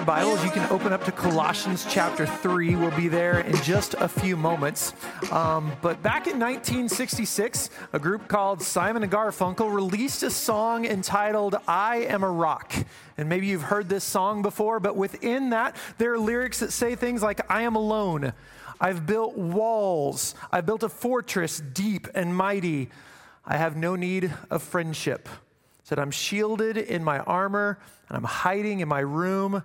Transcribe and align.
your 0.00 0.06
Bibles, 0.06 0.42
you 0.42 0.50
can 0.50 0.66
open 0.72 0.94
up 0.94 1.04
to 1.04 1.12
Colossians 1.12 1.84
chapter 1.86 2.24
3. 2.24 2.74
We'll 2.74 2.90
be 2.96 3.08
there 3.08 3.40
in 3.40 3.54
just 3.56 3.92
a 3.98 4.08
few 4.08 4.34
moments. 4.34 4.94
Um, 5.30 5.72
but 5.82 6.02
back 6.02 6.26
in 6.26 6.38
1966, 6.38 7.68
a 7.92 7.98
group 7.98 8.26
called 8.26 8.62
Simon 8.62 9.02
and 9.02 9.12
Garfunkel 9.12 9.70
released 9.70 10.22
a 10.22 10.30
song 10.30 10.86
entitled 10.86 11.56
I 11.68 11.96
Am 12.08 12.22
a 12.22 12.30
Rock. 12.30 12.72
And 13.18 13.28
maybe 13.28 13.48
you've 13.48 13.60
heard 13.60 13.90
this 13.90 14.02
song 14.02 14.40
before, 14.40 14.80
but 14.80 14.96
within 14.96 15.50
that, 15.50 15.76
there 15.98 16.14
are 16.14 16.18
lyrics 16.18 16.60
that 16.60 16.72
say 16.72 16.94
things 16.94 17.22
like, 17.22 17.42
I 17.50 17.62
am 17.62 17.76
alone. 17.76 18.32
I've 18.80 19.04
built 19.04 19.36
walls. 19.36 20.34
I've 20.50 20.64
built 20.64 20.82
a 20.82 20.88
fortress 20.88 21.60
deep 21.60 22.08
and 22.14 22.34
mighty. 22.34 22.88
I 23.44 23.58
have 23.58 23.76
no 23.76 23.96
need 23.96 24.32
of 24.48 24.62
friendship. 24.62 25.28
Said, 25.82 25.98
I'm 25.98 26.10
shielded 26.10 26.78
in 26.78 27.04
my 27.04 27.18
armor 27.18 27.78
and 28.08 28.16
I'm 28.16 28.24
hiding 28.24 28.80
in 28.80 28.88
my 28.88 29.00
room. 29.00 29.62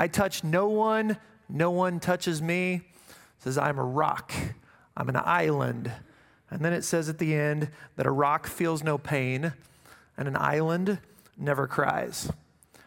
I 0.00 0.08
touch 0.08 0.42
no 0.42 0.66
one, 0.66 1.18
no 1.46 1.70
one 1.70 2.00
touches 2.00 2.40
me. 2.40 2.76
It 3.10 3.14
says, 3.40 3.58
I'm 3.58 3.78
a 3.78 3.84
rock, 3.84 4.32
I'm 4.96 5.10
an 5.10 5.20
island. 5.22 5.92
And 6.50 6.64
then 6.64 6.72
it 6.72 6.84
says 6.84 7.10
at 7.10 7.18
the 7.18 7.34
end 7.34 7.68
that 7.96 8.06
a 8.06 8.10
rock 8.10 8.46
feels 8.46 8.82
no 8.82 8.96
pain 8.96 9.52
and 10.16 10.26
an 10.26 10.36
island 10.36 11.00
never 11.36 11.66
cries. 11.66 12.32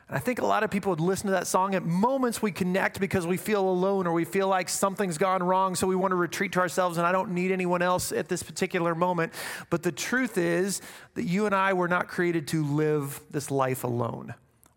And 0.08 0.18
I 0.18 0.20
think 0.20 0.42
a 0.42 0.46
lot 0.48 0.64
of 0.64 0.72
people 0.72 0.90
would 0.90 1.00
listen 1.00 1.28
to 1.28 1.34
that 1.34 1.46
song. 1.46 1.76
At 1.76 1.86
moments, 1.86 2.42
we 2.42 2.52
connect 2.52 3.00
because 3.00 3.28
we 3.28 3.38
feel 3.38 3.62
alone 3.62 4.08
or 4.08 4.14
we 4.14 4.26
feel 4.26 4.48
like 4.48 4.68
something's 4.68 5.20
gone 5.20 5.44
wrong, 5.44 5.76
so 5.76 5.86
we 5.86 5.96
want 5.96 6.14
to 6.14 6.16
retreat 6.16 6.54
to 6.54 6.62
ourselves, 6.62 6.98
and 6.98 7.06
I 7.06 7.12
don't 7.12 7.30
need 7.30 7.52
anyone 7.52 7.84
else 7.84 8.12
at 8.12 8.28
this 8.28 8.42
particular 8.42 8.96
moment. 8.96 9.34
But 9.70 9.84
the 9.84 9.92
truth 9.92 10.40
is 10.40 10.82
that 11.14 11.26
you 11.26 11.46
and 11.46 11.54
I 11.54 11.74
were 11.74 11.88
not 11.88 12.08
created 12.08 12.48
to 12.48 12.66
live 12.66 13.22
this 13.30 13.52
life 13.52 13.84
alone. 13.84 14.34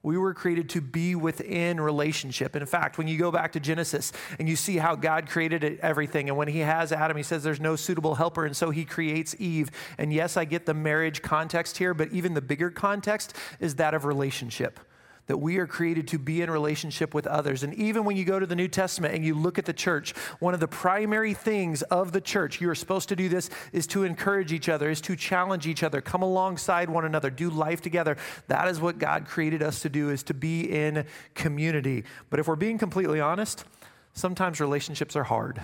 We 0.06 0.16
were 0.18 0.34
created 0.34 0.68
to 0.68 0.80
be 0.80 1.16
within 1.16 1.80
relationship. 1.80 2.54
In 2.54 2.64
fact, 2.64 2.96
when 2.96 3.08
you 3.08 3.18
go 3.18 3.32
back 3.32 3.50
to 3.54 3.60
Genesis 3.60 4.12
and 4.38 4.48
you 4.48 4.54
see 4.54 4.76
how 4.76 4.94
God 4.94 5.28
created 5.28 5.80
everything, 5.82 6.28
and 6.28 6.38
when 6.38 6.46
He 6.46 6.60
has 6.60 6.92
Adam, 6.92 7.16
He 7.16 7.24
says 7.24 7.42
there's 7.42 7.58
no 7.58 7.74
suitable 7.74 8.14
helper, 8.14 8.46
and 8.46 8.56
so 8.56 8.70
He 8.70 8.84
creates 8.84 9.34
Eve. 9.40 9.72
And 9.98 10.12
yes, 10.12 10.36
I 10.36 10.44
get 10.44 10.64
the 10.64 10.74
marriage 10.74 11.22
context 11.22 11.78
here, 11.78 11.92
but 11.92 12.12
even 12.12 12.34
the 12.34 12.40
bigger 12.40 12.70
context 12.70 13.34
is 13.58 13.74
that 13.74 13.94
of 13.94 14.04
relationship 14.04 14.78
that 15.26 15.38
we 15.38 15.58
are 15.58 15.66
created 15.66 16.06
to 16.08 16.18
be 16.18 16.40
in 16.40 16.50
relationship 16.50 17.12
with 17.12 17.26
others. 17.26 17.62
And 17.62 17.74
even 17.74 18.04
when 18.04 18.16
you 18.16 18.24
go 18.24 18.38
to 18.38 18.46
the 18.46 18.54
New 18.54 18.68
Testament 18.68 19.14
and 19.14 19.24
you 19.24 19.34
look 19.34 19.58
at 19.58 19.64
the 19.64 19.72
church, 19.72 20.12
one 20.38 20.54
of 20.54 20.60
the 20.60 20.68
primary 20.68 21.34
things 21.34 21.82
of 21.82 22.12
the 22.12 22.20
church, 22.20 22.60
you 22.60 22.70
are 22.70 22.74
supposed 22.74 23.08
to 23.08 23.16
do 23.16 23.28
this, 23.28 23.50
is 23.72 23.86
to 23.88 24.04
encourage 24.04 24.52
each 24.52 24.68
other, 24.68 24.88
is 24.88 25.00
to 25.02 25.16
challenge 25.16 25.66
each 25.66 25.82
other, 25.82 26.00
come 26.00 26.22
alongside 26.22 26.88
one 26.88 27.04
another, 27.04 27.30
do 27.30 27.50
life 27.50 27.80
together. 27.80 28.16
That 28.46 28.68
is 28.68 28.80
what 28.80 28.98
God 28.98 29.26
created 29.26 29.62
us 29.62 29.82
to 29.82 29.88
do, 29.88 30.10
is 30.10 30.22
to 30.24 30.34
be 30.34 30.62
in 30.62 31.04
community. 31.34 32.04
But 32.30 32.38
if 32.38 32.46
we're 32.46 32.56
being 32.56 32.78
completely 32.78 33.20
honest, 33.20 33.64
sometimes 34.12 34.60
relationships 34.60 35.16
are 35.16 35.24
hard. 35.24 35.60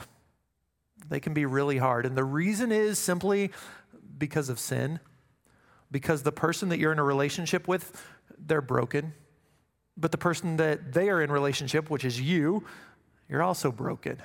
They 1.09 1.21
can 1.21 1.35
be 1.35 1.47
really 1.47 1.79
hard. 1.79 2.05
And 2.05 2.17
the 2.17 2.25
reason 2.25 2.73
is 2.73 2.99
simply 2.99 3.53
because 4.19 4.49
of 4.49 4.59
sin, 4.59 4.99
because 5.91 6.23
the 6.23 6.33
person 6.33 6.69
that 6.71 6.79
you're 6.79 6.93
in 6.93 6.99
a 6.99 7.05
relationship 7.05 7.69
with, 7.69 8.05
they're 8.39 8.61
broken 8.61 9.15
but 9.97 10.11
the 10.11 10.19
person 10.19 10.57
that 10.57 10.93
they 10.93 11.11
are 11.11 11.23
in 11.23 11.31
relationship, 11.31 11.91
which 11.91 12.05
is 12.05 12.21
you, 12.21 12.65
you're 13.29 13.43
also 13.43 13.71
broken. 13.71 14.19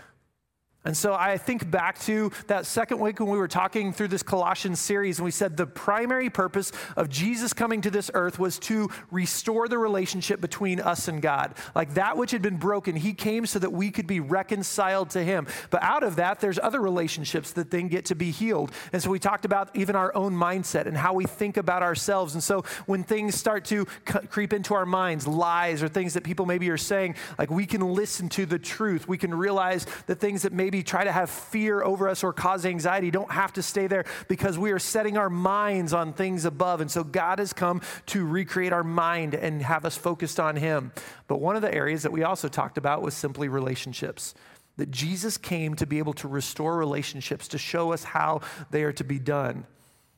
And 0.87 0.95
so 0.95 1.13
I 1.13 1.37
think 1.37 1.69
back 1.69 1.99
to 2.03 2.31
that 2.47 2.65
second 2.65 3.01
week 3.01 3.19
when 3.19 3.27
we 3.27 3.37
were 3.37 3.49
talking 3.49 3.91
through 3.91 4.07
this 4.07 4.23
Colossians 4.23 4.79
series, 4.79 5.19
and 5.19 5.25
we 5.25 5.31
said 5.31 5.57
the 5.57 5.67
primary 5.67 6.29
purpose 6.29 6.71
of 6.95 7.09
Jesus 7.09 7.51
coming 7.51 7.81
to 7.81 7.91
this 7.91 8.09
earth 8.13 8.39
was 8.39 8.57
to 8.59 8.89
restore 9.11 9.67
the 9.67 9.77
relationship 9.77 10.39
between 10.39 10.79
us 10.79 11.09
and 11.09 11.21
God. 11.21 11.55
Like 11.75 11.95
that 11.95 12.15
which 12.15 12.31
had 12.31 12.41
been 12.41 12.55
broken, 12.55 12.95
He 12.95 13.13
came 13.13 13.45
so 13.45 13.59
that 13.59 13.73
we 13.73 13.91
could 13.91 14.07
be 14.07 14.21
reconciled 14.21 15.09
to 15.09 15.21
Him. 15.25 15.45
But 15.71 15.83
out 15.83 16.03
of 16.03 16.15
that, 16.15 16.39
there's 16.39 16.57
other 16.57 16.79
relationships 16.79 17.51
that 17.51 17.69
then 17.69 17.89
get 17.89 18.05
to 18.05 18.15
be 18.15 18.31
healed. 18.31 18.71
And 18.93 19.03
so 19.03 19.09
we 19.09 19.19
talked 19.19 19.43
about 19.43 19.75
even 19.75 19.97
our 19.97 20.15
own 20.15 20.33
mindset 20.33 20.85
and 20.85 20.95
how 20.95 21.13
we 21.13 21.25
think 21.25 21.57
about 21.57 21.83
ourselves. 21.83 22.33
And 22.33 22.41
so 22.41 22.63
when 22.85 23.03
things 23.03 23.35
start 23.35 23.65
to 23.65 23.83
creep 24.05 24.53
into 24.53 24.73
our 24.73 24.85
minds, 24.85 25.27
lies 25.27 25.83
or 25.83 25.89
things 25.89 26.13
that 26.13 26.23
people 26.23 26.45
maybe 26.45 26.69
are 26.69 26.77
saying, 26.77 27.15
like 27.37 27.51
we 27.51 27.65
can 27.65 27.81
listen 27.81 28.29
to 28.29 28.45
the 28.45 28.57
truth, 28.57 29.05
we 29.05 29.17
can 29.17 29.33
realize 29.33 29.85
the 30.05 30.15
things 30.15 30.43
that 30.43 30.53
maybe 30.53 30.76
try 30.83 31.03
to 31.03 31.11
have 31.11 31.29
fear 31.29 31.83
over 31.83 32.07
us 32.09 32.23
or 32.23 32.33
cause 32.33 32.65
anxiety 32.65 33.11
don't 33.11 33.31
have 33.31 33.53
to 33.53 33.63
stay 33.63 33.87
there 33.87 34.05
because 34.27 34.57
we 34.57 34.71
are 34.71 34.79
setting 34.79 35.17
our 35.17 35.29
minds 35.29 35.93
on 35.93 36.13
things 36.13 36.45
above. 36.45 36.81
And 36.81 36.89
so 36.89 37.03
God 37.03 37.39
has 37.39 37.53
come 37.53 37.81
to 38.07 38.25
recreate 38.25 38.73
our 38.73 38.83
mind 38.83 39.33
and 39.33 39.61
have 39.61 39.85
us 39.85 39.97
focused 39.97 40.39
on 40.39 40.55
Him. 40.55 40.91
But 41.27 41.39
one 41.39 41.55
of 41.55 41.61
the 41.61 41.73
areas 41.73 42.03
that 42.03 42.11
we 42.11 42.23
also 42.23 42.47
talked 42.47 42.77
about 42.77 43.01
was 43.01 43.13
simply 43.13 43.47
relationships 43.47 44.33
that 44.77 44.91
Jesus 44.91 45.37
came 45.37 45.75
to 45.75 45.85
be 45.85 45.97
able 45.97 46.13
to 46.13 46.27
restore 46.27 46.77
relationships, 46.77 47.47
to 47.49 47.57
show 47.57 47.91
us 47.91 48.03
how 48.03 48.41
they 48.69 48.83
are 48.83 48.93
to 48.93 49.03
be 49.03 49.19
done. 49.19 49.65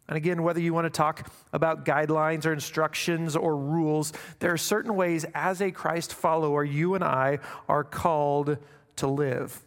And 0.10 0.18
again, 0.18 0.42
whether 0.42 0.60
you 0.60 0.74
want 0.74 0.86
to 0.86 0.90
talk 0.90 1.32
about 1.54 1.86
guidelines 1.86 2.46
or 2.46 2.52
instructions 2.52 3.36
or 3.36 3.56
rules, 3.56 4.12
there 4.40 4.52
are 4.52 4.58
certain 4.58 4.96
ways 4.96 5.26
as 5.36 5.62
a 5.62 5.72
Christ 5.72 6.14
follower, 6.14 6.64
you 6.64 6.96
and 6.96 7.04
I 7.04 7.40
are 7.68 7.84
called 7.84 8.58
to 8.98 9.08
live. 9.08 9.64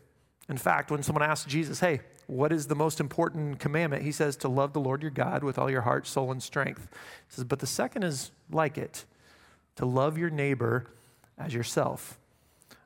In 0.49 0.57
fact, 0.57 0.91
when 0.91 1.03
someone 1.03 1.23
asks 1.23 1.51
Jesus, 1.51 1.81
hey, 1.81 2.01
what 2.27 2.53
is 2.53 2.67
the 2.67 2.75
most 2.75 3.01
important 3.01 3.59
commandment? 3.59 4.03
He 4.03 4.13
says 4.13 4.37
to 4.39 4.49
love 4.49 4.73
the 4.73 4.81
Lord 4.81 5.03
your 5.03 5.11
God 5.11 5.45
with 5.45 5.59
all 5.59 5.71
your 5.71 5.83
heart, 5.83 6.07
soul, 6.07 6.31
and 6.31 6.43
strength. 6.43 6.89
He 7.29 7.35
says, 7.35 7.45
but 7.45 7.59
the 7.59 7.67
second 7.67 8.05
is 8.05 8.31
like 8.51 8.79
it 8.79 9.05
to 9.77 9.85
love 9.85 10.19
your 10.19 10.31
neighbor 10.31 10.87
as 11.39 11.55
yourself. 11.55 12.19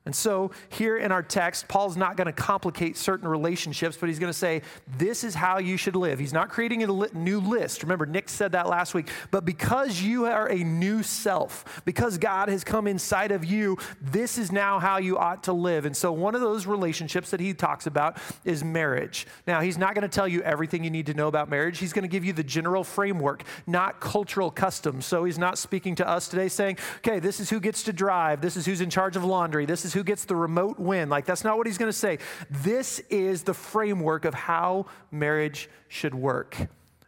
And 0.06 0.14
so, 0.14 0.52
here 0.68 0.96
in 0.96 1.10
our 1.10 1.22
text, 1.22 1.66
Paul's 1.66 1.96
not 1.96 2.16
going 2.16 2.26
to 2.26 2.32
complicate 2.32 2.96
certain 2.96 3.26
relationships, 3.26 3.96
but 3.96 4.08
he's 4.08 4.20
going 4.20 4.32
to 4.32 4.38
say, 4.38 4.62
This 4.96 5.24
is 5.24 5.34
how 5.34 5.58
you 5.58 5.76
should 5.76 5.96
live. 5.96 6.20
He's 6.20 6.32
not 6.32 6.48
creating 6.48 6.84
a 6.84 6.86
new 6.86 7.40
list. 7.40 7.82
Remember, 7.82 8.06
Nick 8.06 8.28
said 8.28 8.52
that 8.52 8.68
last 8.68 8.94
week. 8.94 9.08
But 9.32 9.44
because 9.44 10.00
you 10.00 10.26
are 10.26 10.48
a 10.48 10.58
new 10.58 11.02
self, 11.02 11.82
because 11.84 12.18
God 12.18 12.48
has 12.48 12.62
come 12.62 12.86
inside 12.86 13.32
of 13.32 13.44
you, 13.44 13.78
this 14.00 14.38
is 14.38 14.52
now 14.52 14.78
how 14.78 14.98
you 14.98 15.18
ought 15.18 15.42
to 15.44 15.52
live. 15.52 15.86
And 15.86 15.96
so, 15.96 16.12
one 16.12 16.36
of 16.36 16.40
those 16.40 16.66
relationships 16.66 17.30
that 17.30 17.40
he 17.40 17.52
talks 17.52 17.88
about 17.88 18.18
is 18.44 18.62
marriage. 18.62 19.26
Now, 19.44 19.60
he's 19.60 19.76
not 19.76 19.96
going 19.96 20.08
to 20.08 20.14
tell 20.14 20.28
you 20.28 20.40
everything 20.42 20.84
you 20.84 20.90
need 20.90 21.06
to 21.06 21.14
know 21.14 21.26
about 21.26 21.50
marriage. 21.50 21.80
He's 21.80 21.92
going 21.92 22.04
to 22.04 22.08
give 22.08 22.24
you 22.24 22.32
the 22.32 22.44
general 22.44 22.84
framework, 22.84 23.42
not 23.66 23.98
cultural 23.98 24.52
customs. 24.52 25.04
So, 25.04 25.24
he's 25.24 25.38
not 25.38 25.58
speaking 25.58 25.96
to 25.96 26.08
us 26.08 26.28
today 26.28 26.46
saying, 26.46 26.78
Okay, 26.98 27.18
this 27.18 27.40
is 27.40 27.50
who 27.50 27.58
gets 27.58 27.82
to 27.82 27.92
drive, 27.92 28.40
this 28.40 28.56
is 28.56 28.66
who's 28.66 28.80
in 28.80 28.88
charge 28.88 29.16
of 29.16 29.24
laundry, 29.24 29.66
this 29.66 29.84
is 29.84 29.95
who 29.96 30.04
gets 30.04 30.26
the 30.26 30.36
remote 30.36 30.78
win. 30.78 31.08
Like, 31.08 31.24
that's 31.24 31.42
not 31.42 31.56
what 31.56 31.66
he's 31.66 31.78
going 31.78 31.88
to 31.88 31.96
say. 31.96 32.18
This 32.50 32.98
is 33.10 33.42
the 33.42 33.54
framework 33.54 34.26
of 34.26 34.34
how 34.34 34.86
marriage 35.10 35.70
should 35.88 36.14
work. 36.14 36.54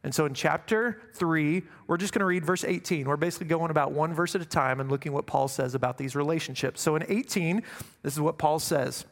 And 0.03 0.15
so 0.15 0.25
in 0.25 0.33
chapter 0.33 1.03
3, 1.15 1.63
we're 1.87 1.99
just 1.99 2.15
going 2.15 2.21
to 2.21 2.27
read 2.27 2.47
verse 2.47 2.65
18. 2.65 3.07
We're 3.07 3.17
basically 3.19 3.49
going 3.49 3.71
about 3.71 3.93
one 3.93 4.15
verse 4.15 4.35
at 4.35 4.41
a 4.41 4.47
time 4.47 4.81
and 4.81 4.91
looking 4.91 5.13
what 5.13 5.27
Paul 5.27 5.49
says 5.49 5.75
about 5.75 5.99
these 5.99 6.17
relationships. 6.17 6.81
So 6.81 6.97
in 6.97 7.05
18, 7.07 7.63
this 8.03 8.15
is 8.15 8.21
what 8.21 8.39
Paul 8.39 8.59
says 8.59 9.05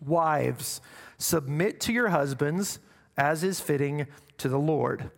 Wives, 0.00 0.80
submit 1.18 1.80
to 1.80 1.92
your 1.92 2.08
husbands 2.08 2.78
as 3.18 3.44
is 3.44 3.60
fitting 3.60 4.06
to 4.38 4.48
the 4.48 4.58
Lord. 4.58 5.10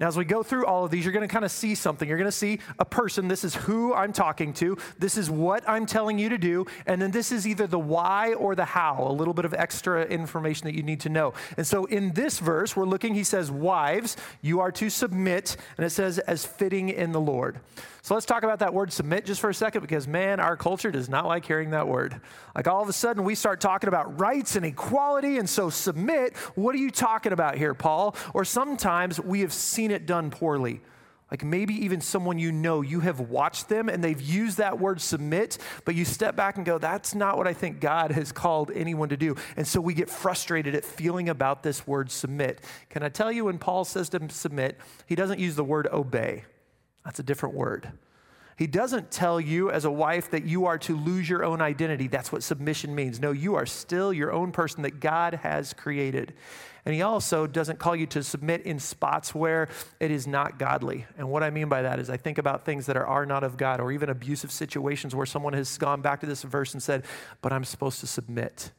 Now, 0.00 0.06
as 0.06 0.16
we 0.16 0.24
go 0.24 0.42
through 0.42 0.66
all 0.66 0.84
of 0.84 0.90
these, 0.90 1.04
you're 1.04 1.12
going 1.12 1.26
to 1.26 1.32
kind 1.32 1.44
of 1.44 1.50
see 1.50 1.74
something. 1.74 2.08
You're 2.08 2.18
going 2.18 2.30
to 2.30 2.32
see 2.32 2.60
a 2.78 2.84
person. 2.84 3.26
This 3.26 3.42
is 3.42 3.54
who 3.54 3.94
I'm 3.94 4.12
talking 4.12 4.52
to. 4.54 4.76
This 4.98 5.16
is 5.16 5.28
what 5.28 5.68
I'm 5.68 5.86
telling 5.86 6.18
you 6.18 6.28
to 6.28 6.38
do. 6.38 6.66
And 6.86 7.02
then 7.02 7.10
this 7.10 7.32
is 7.32 7.46
either 7.46 7.66
the 7.66 7.78
why 7.78 8.34
or 8.34 8.54
the 8.54 8.64
how, 8.64 9.04
a 9.08 9.12
little 9.12 9.34
bit 9.34 9.44
of 9.44 9.54
extra 9.54 10.04
information 10.04 10.66
that 10.66 10.74
you 10.74 10.82
need 10.82 11.00
to 11.00 11.08
know. 11.08 11.34
And 11.56 11.66
so 11.66 11.84
in 11.86 12.12
this 12.12 12.38
verse, 12.38 12.76
we're 12.76 12.84
looking, 12.84 13.14
he 13.14 13.24
says, 13.24 13.50
Wives, 13.50 14.16
you 14.40 14.60
are 14.60 14.70
to 14.72 14.88
submit. 14.88 15.56
And 15.76 15.84
it 15.84 15.90
says, 15.90 16.18
as 16.20 16.44
fitting 16.44 16.88
in 16.88 17.12
the 17.12 17.20
Lord. 17.20 17.58
So 18.08 18.14
let's 18.14 18.24
talk 18.24 18.42
about 18.42 18.60
that 18.60 18.72
word 18.72 18.90
submit 18.90 19.26
just 19.26 19.38
for 19.38 19.50
a 19.50 19.54
second 19.54 19.82
because, 19.82 20.08
man, 20.08 20.40
our 20.40 20.56
culture 20.56 20.90
does 20.90 21.10
not 21.10 21.26
like 21.26 21.44
hearing 21.44 21.72
that 21.72 21.86
word. 21.86 22.18
Like 22.56 22.66
all 22.66 22.80
of 22.80 22.88
a 22.88 22.92
sudden, 22.94 23.22
we 23.22 23.34
start 23.34 23.60
talking 23.60 23.88
about 23.88 24.18
rights 24.18 24.56
and 24.56 24.64
equality. 24.64 25.36
And 25.36 25.46
so, 25.46 25.68
submit, 25.68 26.34
what 26.54 26.74
are 26.74 26.78
you 26.78 26.90
talking 26.90 27.32
about 27.32 27.58
here, 27.58 27.74
Paul? 27.74 28.16
Or 28.32 28.46
sometimes 28.46 29.20
we 29.20 29.40
have 29.40 29.52
seen 29.52 29.90
it 29.90 30.06
done 30.06 30.30
poorly. 30.30 30.80
Like 31.30 31.44
maybe 31.44 31.74
even 31.84 32.00
someone 32.00 32.38
you 32.38 32.50
know, 32.50 32.80
you 32.80 33.00
have 33.00 33.20
watched 33.20 33.68
them 33.68 33.90
and 33.90 34.02
they've 34.02 34.18
used 34.18 34.56
that 34.56 34.80
word 34.80 35.02
submit, 35.02 35.58
but 35.84 35.94
you 35.94 36.06
step 36.06 36.34
back 36.34 36.56
and 36.56 36.64
go, 36.64 36.78
that's 36.78 37.14
not 37.14 37.36
what 37.36 37.46
I 37.46 37.52
think 37.52 37.78
God 37.78 38.12
has 38.12 38.32
called 38.32 38.70
anyone 38.74 39.10
to 39.10 39.18
do. 39.18 39.36
And 39.58 39.66
so 39.66 39.82
we 39.82 39.92
get 39.92 40.08
frustrated 40.08 40.74
at 40.74 40.86
feeling 40.86 41.28
about 41.28 41.62
this 41.62 41.86
word 41.86 42.10
submit. 42.10 42.62
Can 42.88 43.02
I 43.02 43.10
tell 43.10 43.30
you 43.30 43.44
when 43.44 43.58
Paul 43.58 43.84
says 43.84 44.08
to 44.08 44.30
submit, 44.30 44.78
he 45.04 45.14
doesn't 45.14 45.40
use 45.40 45.56
the 45.56 45.64
word 45.64 45.86
obey. 45.92 46.44
That's 47.04 47.18
a 47.18 47.22
different 47.22 47.54
word. 47.54 47.92
He 48.58 48.66
doesn't 48.66 49.12
tell 49.12 49.40
you 49.40 49.70
as 49.70 49.84
a 49.84 49.90
wife 49.90 50.32
that 50.32 50.44
you 50.44 50.66
are 50.66 50.78
to 50.78 50.96
lose 50.96 51.28
your 51.28 51.44
own 51.44 51.62
identity. 51.62 52.08
That's 52.08 52.32
what 52.32 52.42
submission 52.42 52.92
means. 52.92 53.20
No, 53.20 53.30
you 53.30 53.54
are 53.54 53.66
still 53.66 54.12
your 54.12 54.32
own 54.32 54.50
person 54.50 54.82
that 54.82 54.98
God 54.98 55.34
has 55.34 55.72
created. 55.72 56.34
And 56.84 56.92
he 56.92 57.02
also 57.02 57.46
doesn't 57.46 57.78
call 57.78 57.94
you 57.94 58.06
to 58.06 58.22
submit 58.24 58.62
in 58.62 58.80
spots 58.80 59.32
where 59.32 59.68
it 60.00 60.10
is 60.10 60.26
not 60.26 60.58
godly. 60.58 61.06
And 61.16 61.30
what 61.30 61.44
I 61.44 61.50
mean 61.50 61.68
by 61.68 61.82
that 61.82 62.00
is 62.00 62.10
I 62.10 62.16
think 62.16 62.38
about 62.38 62.64
things 62.64 62.86
that 62.86 62.96
are, 62.96 63.06
are 63.06 63.26
not 63.26 63.44
of 63.44 63.56
God 63.56 63.78
or 63.78 63.92
even 63.92 64.08
abusive 64.08 64.50
situations 64.50 65.14
where 65.14 65.26
someone 65.26 65.52
has 65.52 65.78
gone 65.78 66.00
back 66.00 66.18
to 66.20 66.26
this 66.26 66.42
verse 66.42 66.72
and 66.72 66.82
said, 66.82 67.04
But 67.42 67.52
I'm 67.52 67.64
supposed 67.64 68.00
to 68.00 68.08
submit. 68.08 68.72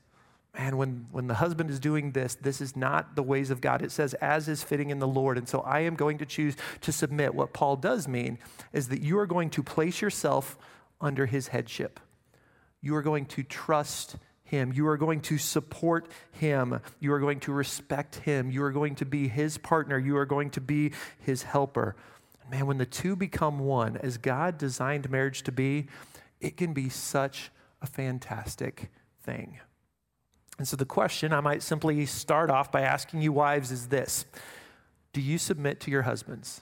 And 0.55 0.77
when, 0.77 1.07
when 1.11 1.27
the 1.27 1.35
husband 1.35 1.69
is 1.69 1.79
doing 1.79 2.11
this, 2.11 2.35
this 2.35 2.59
is 2.59 2.75
not 2.75 3.15
the 3.15 3.23
ways 3.23 3.51
of 3.51 3.61
God. 3.61 3.81
It 3.81 3.91
says, 3.91 4.13
as 4.15 4.47
is 4.47 4.63
fitting 4.63 4.89
in 4.89 4.99
the 4.99 5.07
Lord. 5.07 5.37
And 5.37 5.47
so 5.47 5.61
I 5.61 5.81
am 5.81 5.95
going 5.95 6.17
to 6.17 6.25
choose 6.25 6.55
to 6.81 6.91
submit. 6.91 7.35
What 7.35 7.53
Paul 7.53 7.75
does 7.75 8.07
mean 8.07 8.39
is 8.73 8.89
that 8.89 9.01
you 9.01 9.19
are 9.19 9.27
going 9.27 9.51
to 9.51 9.63
place 9.63 10.01
yourself 10.01 10.57
under 10.99 11.27
his 11.27 11.49
headship. 11.49 11.99
You 12.81 12.95
are 12.95 13.01
going 13.01 13.25
to 13.27 13.43
trust 13.43 14.17
him. 14.43 14.73
You 14.73 14.87
are 14.87 14.97
going 14.97 15.21
to 15.21 15.37
support 15.37 16.09
him. 16.31 16.79
You 16.99 17.13
are 17.13 17.19
going 17.19 17.39
to 17.41 17.53
respect 17.53 18.15
him. 18.15 18.51
You 18.51 18.63
are 18.63 18.71
going 18.71 18.95
to 18.95 19.05
be 19.05 19.27
his 19.27 19.57
partner. 19.57 19.99
You 19.99 20.17
are 20.17 20.25
going 20.25 20.49
to 20.51 20.61
be 20.61 20.93
his 21.19 21.43
helper. 21.43 21.95
Man, 22.49 22.65
when 22.65 22.79
the 22.79 22.85
two 22.85 23.15
become 23.15 23.59
one, 23.59 23.97
as 23.97 24.17
God 24.17 24.57
designed 24.57 25.09
marriage 25.11 25.43
to 25.43 25.51
be, 25.51 25.87
it 26.41 26.57
can 26.57 26.73
be 26.73 26.89
such 26.89 27.51
a 27.81 27.85
fantastic 27.85 28.89
thing. 29.21 29.59
And 30.59 30.67
so 30.67 30.75
the 30.75 30.85
question 30.85 31.33
I 31.33 31.39
might 31.39 31.63
simply 31.63 32.05
start 32.05 32.51
off 32.51 32.69
by 32.69 32.81
asking 32.81 33.21
you, 33.21 33.31
wives, 33.31 33.71
is 33.71 33.87
this 33.87 34.25
Do 35.13 35.21
you 35.21 35.39
submit 35.39 35.79
to 35.81 35.91
your 35.91 36.03
husbands? 36.03 36.61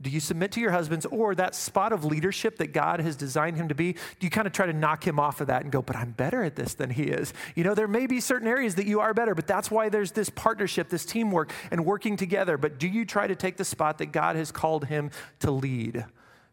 Do 0.00 0.10
you 0.10 0.18
submit 0.18 0.50
to 0.52 0.60
your 0.60 0.72
husbands 0.72 1.06
or 1.06 1.32
that 1.36 1.54
spot 1.54 1.92
of 1.92 2.04
leadership 2.04 2.58
that 2.58 2.72
God 2.72 2.98
has 2.98 3.14
designed 3.14 3.56
him 3.56 3.68
to 3.68 3.74
be? 3.74 3.92
Do 3.92 3.98
you 4.20 4.30
kind 4.30 4.48
of 4.48 4.52
try 4.52 4.66
to 4.66 4.72
knock 4.72 5.06
him 5.06 5.20
off 5.20 5.40
of 5.40 5.46
that 5.46 5.62
and 5.62 5.70
go, 5.70 5.80
but 5.80 5.94
I'm 5.94 6.10
better 6.10 6.42
at 6.42 6.56
this 6.56 6.74
than 6.74 6.90
he 6.90 7.04
is? 7.04 7.32
You 7.54 7.62
know, 7.62 7.74
there 7.74 7.86
may 7.86 8.08
be 8.08 8.18
certain 8.18 8.48
areas 8.48 8.74
that 8.74 8.86
you 8.86 8.98
are 8.98 9.14
better, 9.14 9.36
but 9.36 9.46
that's 9.46 9.70
why 9.70 9.88
there's 9.88 10.10
this 10.10 10.28
partnership, 10.28 10.88
this 10.88 11.04
teamwork, 11.04 11.52
and 11.70 11.86
working 11.86 12.16
together. 12.16 12.58
But 12.58 12.78
do 12.78 12.88
you 12.88 13.04
try 13.04 13.28
to 13.28 13.36
take 13.36 13.56
the 13.58 13.64
spot 13.64 13.98
that 13.98 14.06
God 14.06 14.34
has 14.34 14.50
called 14.50 14.86
him 14.86 15.12
to 15.38 15.52
lead? 15.52 16.04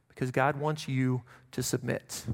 Because 0.10 0.30
God 0.30 0.58
wants 0.58 0.88
you 0.88 1.24
to 1.54 1.64
submit. 1.64 2.26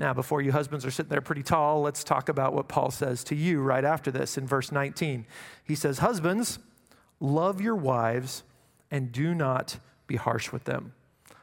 Now, 0.00 0.14
before 0.14 0.40
you 0.40 0.50
husbands 0.50 0.86
are 0.86 0.90
sitting 0.90 1.10
there 1.10 1.20
pretty 1.20 1.42
tall, 1.42 1.82
let's 1.82 2.02
talk 2.02 2.30
about 2.30 2.54
what 2.54 2.68
Paul 2.68 2.90
says 2.90 3.22
to 3.24 3.34
you 3.34 3.60
right 3.60 3.84
after 3.84 4.10
this 4.10 4.38
in 4.38 4.46
verse 4.46 4.72
19. 4.72 5.26
He 5.62 5.74
says, 5.74 5.98
Husbands, 5.98 6.58
love 7.20 7.60
your 7.60 7.76
wives 7.76 8.42
and 8.90 9.12
do 9.12 9.34
not 9.34 9.76
be 10.06 10.16
harsh 10.16 10.52
with 10.52 10.64
them. 10.64 10.94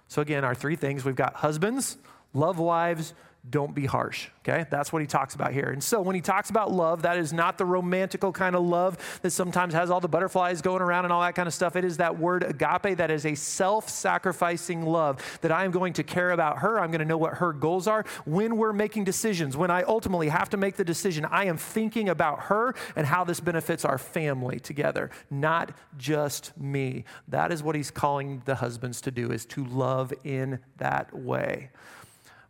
So, 0.08 0.24
again, 0.24 0.44
our 0.44 0.56
three 0.56 0.76
things 0.76 1.06
we've 1.06 1.16
got 1.16 1.36
husbands, 1.36 2.00
love 2.34 2.58
wives, 2.58 3.14
don't 3.50 3.74
be 3.74 3.86
harsh. 3.86 4.28
Okay? 4.48 4.66
That's 4.70 4.92
what 4.92 5.02
he 5.02 5.08
talks 5.08 5.36
about 5.36 5.54
here. 5.54 5.70
And 5.70 5.84
so 5.84 6.02
when 6.02 6.16
he 6.16 6.22
talks 6.22 6.50
about 6.50 6.72
love, 6.72 7.02
that 7.04 7.18
is 7.18 7.34
not 7.34 7.58
the 7.58 7.66
romantical 7.66 8.32
kind 8.32 8.56
of 8.56 8.64
love 8.64 9.20
that 9.22 9.32
sometimes 9.32 9.74
has 9.74 9.90
all 9.90 10.00
the 10.00 10.08
butterflies 10.08 10.62
going 10.62 10.82
around 10.82 11.06
and 11.06 11.14
all 11.14 11.22
that 11.22 11.36
kind 11.36 11.48
of 11.48 11.54
stuff. 11.54 11.76
It 11.76 11.86
is 11.86 11.98
that 11.98 12.18
word 12.18 12.44
agape 12.44 12.98
that 12.98 13.12
is 13.12 13.26
a 13.26 13.36
self 13.36 13.90
sacrificing 13.90 14.86
love 14.86 15.22
that 15.42 15.52
I 15.52 15.66
am 15.66 15.72
going 15.72 15.94
to 15.94 16.04
care 16.04 16.32
about 16.32 16.60
her. 16.60 16.80
I'm 16.80 16.92
going 16.92 17.00
to 17.00 17.06
know 17.06 17.18
what 17.18 17.36
her 17.36 17.54
goals 17.54 17.88
are. 17.88 18.06
When 18.26 18.58
we're 18.58 18.74
making 18.74 19.04
decisions, 19.04 19.56
when 19.56 19.72
I 19.72 19.84
ultimately 19.84 20.30
have 20.30 20.50
to 20.50 20.58
make 20.58 20.76
the 20.76 20.86
decision, 20.86 21.26
I 21.26 21.46
am 21.46 21.58
thinking 21.58 22.10
about 22.10 22.44
her 22.44 22.76
and 22.96 23.06
how 23.06 23.24
this 23.24 23.40
benefits 23.40 23.86
our 23.86 23.98
family 23.98 24.60
together, 24.60 25.10
not 25.30 25.72
just 25.98 26.58
me. 26.58 27.06
That 27.28 27.52
is 27.52 27.64
what 27.64 27.76
he's 27.76 27.92
calling 27.92 28.42
the 28.46 28.56
husbands 28.56 29.02
to 29.02 29.12
do, 29.12 29.32
is 29.32 29.46
to 29.48 29.66
love 29.66 30.14
in 30.24 30.60
that 30.78 31.14
way. 31.14 31.70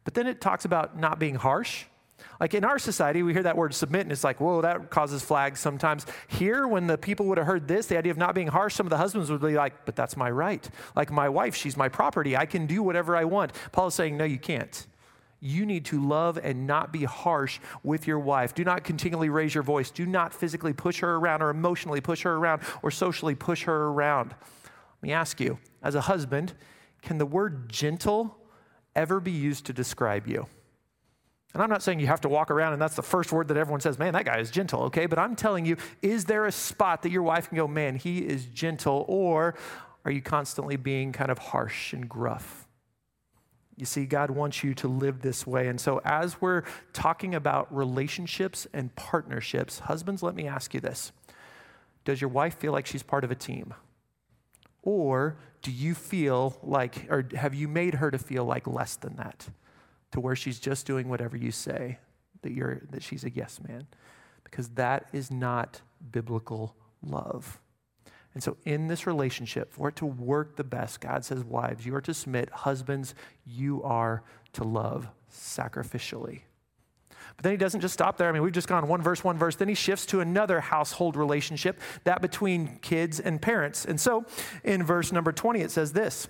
But 0.07 0.13
then 0.13 0.25
it 0.25 0.39
talks 0.39 0.63
about 0.63 0.98
not 0.98 1.19
being 1.19 1.36
harsh. 1.36 1.83
Like 2.39 2.54
in 2.54 2.63
our 2.63 2.80
society, 2.80 3.24
we 3.24 3.33
hear 3.33 3.44
that 3.44 3.57
word 3.57 3.74
submit, 3.74 4.04
and 4.04 4.12
it's 4.13 4.24
like, 4.24 4.39
whoa, 4.39 4.62
that 4.62 4.89
causes 4.89 5.21
flags 5.21 5.59
sometimes. 5.59 6.06
Here, 6.30 6.65
when 6.65 6.88
the 6.88 6.98
people 6.98 7.25
would 7.25 7.38
have 7.38 7.45
heard 7.45 7.68
this, 7.68 7.88
the 7.88 7.98
idea 7.98 8.13
of 8.13 8.18
not 8.18 8.33
being 8.33 8.48
harsh, 8.48 8.74
some 8.74 8.86
of 8.86 8.89
the 8.89 8.95
husbands 8.95 9.30
would 9.30 9.42
be 9.42 9.56
like, 9.56 9.86
but 9.86 9.98
that's 9.98 10.15
my 10.15 10.31
right. 10.31 10.65
Like 10.95 11.12
my 11.12 11.27
wife, 11.27 11.56
she's 11.56 11.75
my 11.75 11.89
property. 11.89 12.38
I 12.38 12.45
can 12.45 12.68
do 12.68 12.81
whatever 12.81 13.18
I 13.18 13.25
want. 13.25 13.51
Paul 13.74 13.88
is 13.88 13.95
saying, 13.95 14.15
no, 14.15 14.24
you 14.24 14.39
can't. 14.39 14.88
You 15.42 15.65
need 15.65 15.83
to 15.88 16.01
love 16.01 16.39
and 16.42 16.65
not 16.65 16.94
be 16.94 17.04
harsh 17.04 17.59
with 17.83 18.07
your 18.07 18.19
wife. 18.19 18.56
Do 18.56 18.63
not 18.63 18.86
continually 18.86 19.27
raise 19.27 19.54
your 19.54 19.63
voice. 19.63 19.92
Do 19.92 20.06
not 20.06 20.33
physically 20.33 20.71
push 20.71 21.01
her 21.01 21.18
around 21.18 21.42
or 21.42 21.50
emotionally 21.50 22.00
push 22.00 22.21
her 22.21 22.33
around 22.33 22.62
or 22.81 22.92
socially 22.92 23.36
push 23.36 23.63
her 23.63 23.88
around. 23.88 24.30
Let 24.30 25.04
me 25.04 25.12
ask 25.12 25.42
you, 25.42 25.59
as 25.83 25.95
a 25.95 26.01
husband, 26.01 26.54
can 27.01 27.18
the 27.18 27.25
word 27.25 27.68
gentle 27.68 28.38
ever 28.97 29.21
be 29.21 29.31
used 29.31 29.67
to 29.67 29.73
describe 29.73 30.27
you. 30.27 30.47
And 31.53 31.63
I'm 31.63 31.69
not 31.69 31.81
saying 31.81 31.99
you 32.01 32.07
have 32.07 32.21
to 32.21 32.29
walk 32.29 32.51
around 32.51 32.73
and 32.73 32.81
that's 32.81 32.95
the 32.95 33.01
first 33.01 33.31
word 33.31 33.47
that 33.47 33.57
everyone 33.57 33.79
says, 33.79 33.97
man, 33.97 34.13
that 34.13 34.25
guy 34.25 34.39
is 34.39 34.51
gentle, 34.51 34.83
okay? 34.83 35.05
But 35.05 35.17
I'm 35.17 35.35
telling 35.35 35.65
you, 35.65 35.77
is 36.01 36.25
there 36.25 36.45
a 36.45 36.51
spot 36.51 37.03
that 37.03 37.11
your 37.11 37.23
wife 37.23 37.47
can 37.47 37.55
go, 37.55 37.67
man, 37.67 37.95
he 37.95 38.19
is 38.19 38.45
gentle? 38.47 39.05
Or 39.07 39.55
are 40.03 40.11
you 40.11 40.21
constantly 40.21 40.75
being 40.75 41.13
kind 41.13 41.31
of 41.31 41.38
harsh 41.38 41.94
and 41.94 42.09
gruff? 42.09 42.67
You 43.77 43.85
see, 43.85 44.05
God 44.05 44.31
wants 44.31 44.63
you 44.63 44.73
to 44.75 44.88
live 44.88 45.21
this 45.21 45.45
way. 45.45 45.67
And 45.67 45.79
so, 45.79 46.01
as 46.03 46.41
we're 46.41 46.63
talking 46.94 47.35
about 47.35 47.73
relationships 47.73 48.67
and 48.73 48.94
partnerships, 48.95 49.79
husbands, 49.79 50.23
let 50.23 50.33
me 50.33 50.47
ask 50.47 50.73
you 50.73 50.79
this 50.79 51.11
Does 52.03 52.19
your 52.19 52.31
wife 52.31 52.57
feel 52.57 52.71
like 52.71 52.88
she's 52.88 53.03
part 53.03 53.23
of 53.23 53.29
a 53.29 53.35
team? 53.35 53.75
Or 54.87 55.35
do 55.63 55.69
you 55.69 55.93
feel 55.93 56.57
like, 56.63 57.07
or 57.09 57.27
have 57.35 57.53
you 57.53 57.67
made 57.67 57.95
her 57.95 58.09
to 58.09 58.17
feel 58.17 58.45
like 58.45 58.65
less 58.65 58.95
than 58.95 59.17
that? 59.17 59.49
To 60.11 60.21
where 60.21 60.33
she's 60.33 60.61
just 60.61 60.87
doing 60.87 61.09
whatever 61.09 61.35
you 61.35 61.51
say, 61.51 61.99
that, 62.41 62.53
you're, 62.53 62.83
that 62.91 63.03
she's 63.03 63.25
a 63.25 63.29
yes 63.29 63.59
man? 63.67 63.85
Because 64.45 64.69
that 64.69 65.09
is 65.11 65.29
not 65.29 65.81
biblical 66.09 66.73
love. 67.01 67.59
And 68.33 68.41
so, 68.41 68.55
in 68.63 68.87
this 68.87 69.05
relationship, 69.05 69.73
for 69.73 69.89
it 69.89 69.97
to 69.97 70.05
work 70.05 70.55
the 70.55 70.63
best, 70.63 71.01
God 71.01 71.25
says, 71.25 71.43
Wives, 71.43 71.85
you 71.85 71.93
are 71.93 72.01
to 72.01 72.13
submit. 72.13 72.49
Husbands, 72.49 73.13
you 73.45 73.83
are 73.83 74.23
to 74.53 74.63
love 74.63 75.09
sacrificially. 75.29 76.43
But 77.35 77.44
then 77.44 77.51
he 77.51 77.57
doesn't 77.57 77.81
just 77.81 77.94
stop 77.94 78.18
there. 78.18 78.29
I 78.29 78.31
mean, 78.31 78.41
we've 78.41 78.53
just 78.53 78.68
gone 78.68 78.88
one 78.88 79.01
verse, 79.01 79.24
one 79.24 79.38
verse. 79.38 79.56
Then 79.56 79.68
he 79.68 79.75
shifts 79.75 80.06
to 80.07 80.21
another 80.21 80.59
household 80.62 81.15
relationship, 81.15 81.79
that 82.03 82.21
between 82.21 82.77
kids 82.81 83.19
and 83.19 83.41
parents. 83.41 83.85
And 83.85 84.00
so 84.00 84.25
in 84.63 84.83
verse 84.83 85.12
number 85.12 85.31
20, 85.31 85.62
it 85.62 85.71
says 85.71 85.94
this 85.94 86.27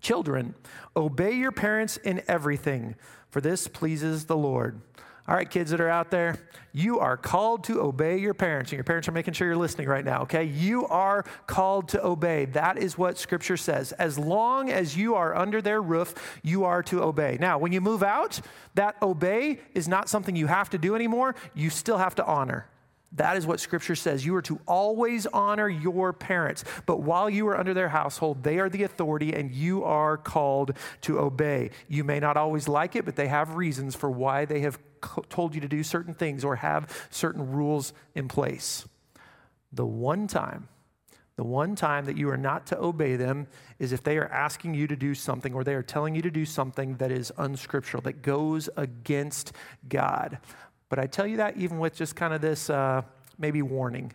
Children, 0.00 0.54
obey 0.96 1.32
your 1.32 1.52
parents 1.52 1.96
in 1.96 2.22
everything, 2.28 2.94
for 3.30 3.40
this 3.40 3.68
pleases 3.68 4.26
the 4.26 4.36
Lord. 4.36 4.80
All 5.26 5.34
right, 5.34 5.48
kids 5.48 5.70
that 5.70 5.80
are 5.80 5.88
out 5.88 6.10
there, 6.10 6.38
you 6.72 6.98
are 6.98 7.16
called 7.16 7.64
to 7.64 7.80
obey 7.80 8.18
your 8.18 8.34
parents, 8.34 8.72
and 8.72 8.76
your 8.76 8.84
parents 8.84 9.08
are 9.08 9.12
making 9.12 9.32
sure 9.32 9.46
you're 9.46 9.56
listening 9.56 9.88
right 9.88 10.04
now, 10.04 10.22
okay? 10.22 10.44
You 10.44 10.86
are 10.88 11.24
called 11.46 11.88
to 11.90 12.04
obey. 12.04 12.44
That 12.44 12.76
is 12.76 12.98
what 12.98 13.16
Scripture 13.16 13.56
says. 13.56 13.92
As 13.92 14.18
long 14.18 14.70
as 14.70 14.98
you 14.98 15.14
are 15.14 15.34
under 15.34 15.62
their 15.62 15.80
roof, 15.80 16.14
you 16.42 16.64
are 16.64 16.82
to 16.84 17.02
obey. 17.02 17.38
Now, 17.40 17.56
when 17.56 17.72
you 17.72 17.80
move 17.80 18.02
out, 18.02 18.38
that 18.74 18.96
obey 19.00 19.60
is 19.72 19.88
not 19.88 20.10
something 20.10 20.36
you 20.36 20.46
have 20.46 20.68
to 20.70 20.78
do 20.78 20.94
anymore, 20.94 21.36
you 21.54 21.70
still 21.70 21.96
have 21.96 22.14
to 22.16 22.26
honor. 22.26 22.66
That 23.14 23.36
is 23.36 23.46
what 23.46 23.60
scripture 23.60 23.94
says. 23.94 24.26
You 24.26 24.34
are 24.34 24.42
to 24.42 24.60
always 24.66 25.26
honor 25.26 25.68
your 25.68 26.12
parents. 26.12 26.64
But 26.84 27.00
while 27.00 27.30
you 27.30 27.46
are 27.48 27.56
under 27.56 27.72
their 27.72 27.88
household, 27.88 28.42
they 28.42 28.58
are 28.58 28.68
the 28.68 28.82
authority 28.82 29.32
and 29.32 29.52
you 29.52 29.84
are 29.84 30.16
called 30.16 30.76
to 31.02 31.20
obey. 31.20 31.70
You 31.88 32.02
may 32.02 32.18
not 32.18 32.36
always 32.36 32.66
like 32.66 32.96
it, 32.96 33.04
but 33.04 33.14
they 33.14 33.28
have 33.28 33.54
reasons 33.54 33.94
for 33.94 34.10
why 34.10 34.44
they 34.44 34.60
have 34.60 34.78
told 35.28 35.54
you 35.54 35.60
to 35.60 35.68
do 35.68 35.82
certain 35.82 36.14
things 36.14 36.44
or 36.44 36.56
have 36.56 37.08
certain 37.10 37.52
rules 37.52 37.92
in 38.14 38.26
place. 38.26 38.84
The 39.72 39.86
one 39.86 40.26
time, 40.26 40.68
the 41.36 41.44
one 41.44 41.74
time 41.74 42.04
that 42.04 42.16
you 42.16 42.30
are 42.30 42.36
not 42.36 42.66
to 42.66 42.78
obey 42.78 43.16
them 43.16 43.48
is 43.80 43.92
if 43.92 44.04
they 44.04 44.18
are 44.18 44.28
asking 44.28 44.74
you 44.74 44.86
to 44.86 44.94
do 44.94 45.14
something 45.14 45.52
or 45.52 45.64
they 45.64 45.74
are 45.74 45.82
telling 45.82 46.14
you 46.14 46.22
to 46.22 46.30
do 46.30 46.44
something 46.44 46.96
that 46.96 47.10
is 47.10 47.32
unscriptural, 47.36 48.00
that 48.02 48.22
goes 48.22 48.68
against 48.76 49.52
God. 49.88 50.38
But 50.94 51.02
I 51.02 51.08
tell 51.08 51.26
you 51.26 51.38
that 51.38 51.56
even 51.56 51.80
with 51.80 51.96
just 51.96 52.14
kind 52.14 52.32
of 52.32 52.40
this 52.40 52.70
uh, 52.70 53.02
maybe 53.36 53.62
warning 53.62 54.12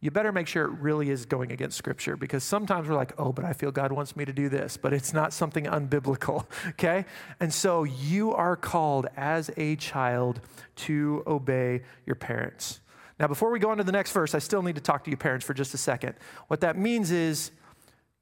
you 0.00 0.10
better 0.10 0.32
make 0.32 0.48
sure 0.48 0.64
it 0.64 0.72
really 0.80 1.10
is 1.10 1.26
going 1.26 1.52
against 1.52 1.76
Scripture 1.76 2.16
because 2.16 2.42
sometimes 2.42 2.88
we're 2.88 2.96
like, 2.96 3.12
oh, 3.18 3.32
but 3.32 3.44
I 3.44 3.52
feel 3.52 3.70
God 3.70 3.92
wants 3.92 4.16
me 4.16 4.24
to 4.24 4.32
do 4.32 4.48
this, 4.48 4.76
but 4.76 4.92
it's 4.92 5.12
not 5.12 5.32
something 5.32 5.64
unbiblical, 5.64 6.46
okay? 6.70 7.04
And 7.38 7.54
so 7.54 7.84
you 7.84 8.32
are 8.32 8.56
called 8.56 9.06
as 9.16 9.50
a 9.56 9.76
child 9.76 10.40
to 10.76 11.22
obey 11.24 11.82
your 12.04 12.16
parents. 12.16 12.80
Now, 13.20 13.28
before 13.28 13.50
we 13.50 13.60
go 13.60 13.70
on 13.70 13.78
to 13.78 13.84
the 13.84 13.92
next 13.92 14.10
verse, 14.10 14.34
I 14.34 14.38
still 14.40 14.62
need 14.62 14.76
to 14.76 14.80
talk 14.80 15.04
to 15.04 15.10
you 15.10 15.16
parents 15.16 15.46
for 15.46 15.54
just 15.54 15.72
a 15.74 15.78
second. 15.78 16.14
What 16.48 16.60
that 16.62 16.76
means 16.76 17.12
is 17.12 17.52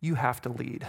you 0.00 0.16
have 0.16 0.42
to 0.42 0.48
lead. 0.50 0.86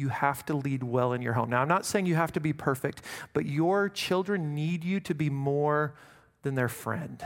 You 0.00 0.08
have 0.08 0.44
to 0.46 0.54
lead 0.54 0.82
well 0.82 1.12
in 1.12 1.22
your 1.22 1.34
home. 1.34 1.50
Now, 1.50 1.62
I'm 1.62 1.68
not 1.68 1.86
saying 1.86 2.06
you 2.06 2.14
have 2.14 2.32
to 2.32 2.40
be 2.40 2.52
perfect, 2.52 3.02
but 3.32 3.46
your 3.46 3.88
children 3.88 4.54
need 4.54 4.84
you 4.84 5.00
to 5.00 5.14
be 5.14 5.30
more 5.30 5.94
than 6.42 6.54
their 6.54 6.68
friend 6.68 7.22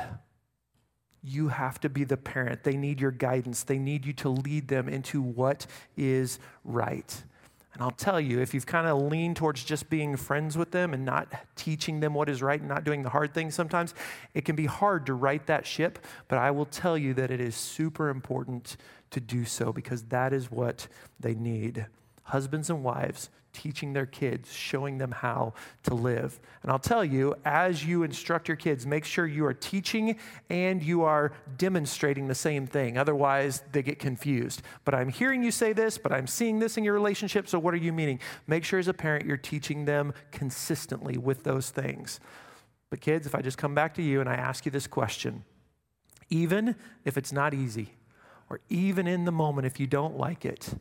you 1.24 1.48
have 1.48 1.80
to 1.80 1.88
be 1.88 2.04
the 2.04 2.18
parent. 2.18 2.64
They 2.64 2.76
need 2.76 3.00
your 3.00 3.10
guidance. 3.10 3.62
They 3.62 3.78
need 3.78 4.04
you 4.04 4.12
to 4.14 4.28
lead 4.28 4.68
them 4.68 4.88
into 4.88 5.22
what 5.22 5.66
is 5.96 6.38
right. 6.64 7.24
And 7.72 7.82
I'll 7.82 7.90
tell 7.90 8.20
you, 8.20 8.40
if 8.40 8.54
you've 8.54 8.66
kind 8.66 8.86
of 8.86 9.02
leaned 9.02 9.36
towards 9.36 9.64
just 9.64 9.90
being 9.90 10.16
friends 10.16 10.56
with 10.56 10.70
them 10.70 10.94
and 10.94 11.04
not 11.04 11.32
teaching 11.56 11.98
them 11.98 12.14
what 12.14 12.28
is 12.28 12.40
right 12.40 12.60
and 12.60 12.68
not 12.68 12.84
doing 12.84 13.02
the 13.02 13.08
hard 13.08 13.34
things 13.34 13.54
sometimes, 13.54 13.94
it 14.32 14.44
can 14.44 14.54
be 14.54 14.66
hard 14.66 15.06
to 15.06 15.14
right 15.14 15.44
that 15.46 15.66
ship. 15.66 15.98
But 16.28 16.38
I 16.38 16.52
will 16.52 16.66
tell 16.66 16.96
you 16.96 17.14
that 17.14 17.32
it 17.32 17.40
is 17.40 17.56
super 17.56 18.10
important 18.10 18.76
to 19.10 19.18
do 19.18 19.44
so 19.44 19.72
because 19.72 20.04
that 20.04 20.32
is 20.32 20.50
what 20.52 20.86
they 21.18 21.34
need. 21.34 21.86
Husbands 22.24 22.70
and 22.70 22.82
wives 22.82 23.30
teaching 23.54 23.92
their 23.92 24.04
kids, 24.04 24.52
showing 24.52 24.98
them 24.98 25.12
how 25.12 25.54
to 25.84 25.94
live. 25.94 26.38
And 26.62 26.70
I'll 26.70 26.78
tell 26.78 27.04
you, 27.04 27.34
as 27.44 27.84
you 27.84 28.02
instruct 28.02 28.48
your 28.48 28.56
kids, 28.56 28.84
make 28.84 29.04
sure 29.04 29.26
you 29.26 29.46
are 29.46 29.54
teaching 29.54 30.18
and 30.50 30.82
you 30.82 31.02
are 31.02 31.32
demonstrating 31.56 32.26
the 32.26 32.34
same 32.34 32.66
thing. 32.66 32.98
Otherwise, 32.98 33.62
they 33.72 33.82
get 33.82 33.98
confused. 33.98 34.62
But 34.84 34.94
I'm 34.94 35.08
hearing 35.08 35.42
you 35.42 35.50
say 35.50 35.72
this, 35.72 35.96
but 35.96 36.12
I'm 36.12 36.26
seeing 36.26 36.58
this 36.58 36.76
in 36.76 36.84
your 36.84 36.94
relationship, 36.94 37.48
so 37.48 37.58
what 37.58 37.72
are 37.72 37.78
you 37.78 37.92
meaning? 37.92 38.18
Make 38.46 38.64
sure 38.64 38.78
as 38.78 38.88
a 38.88 38.94
parent 38.94 39.24
you're 39.24 39.36
teaching 39.36 39.84
them 39.84 40.12
consistently 40.32 41.16
with 41.16 41.44
those 41.44 41.70
things. 41.70 42.20
But 42.90 43.00
kids, 43.00 43.26
if 43.26 43.34
I 43.34 43.40
just 43.40 43.56
come 43.58 43.74
back 43.74 43.94
to 43.94 44.02
you 44.02 44.20
and 44.20 44.28
I 44.28 44.34
ask 44.34 44.66
you 44.66 44.72
this 44.72 44.86
question, 44.86 45.44
even 46.28 46.74
if 47.04 47.16
it's 47.16 47.32
not 47.32 47.54
easy, 47.54 47.94
or 48.50 48.60
even 48.68 49.06
in 49.06 49.24
the 49.24 49.32
moment 49.32 49.66
if 49.66 49.80
you 49.80 49.86
don't 49.86 50.18
like 50.18 50.44
it, 50.44 50.74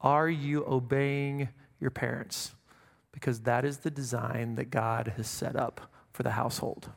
are 0.00 0.28
you 0.28 0.64
obeying 0.66 1.48
your 1.80 1.90
parents 1.90 2.54
because 3.12 3.40
that 3.40 3.64
is 3.64 3.78
the 3.78 3.90
design 3.90 4.54
that 4.54 4.70
God 4.70 5.12
has 5.16 5.26
set 5.26 5.56
up 5.56 5.92
for 6.12 6.22
the 6.22 6.30
household. 6.30 6.90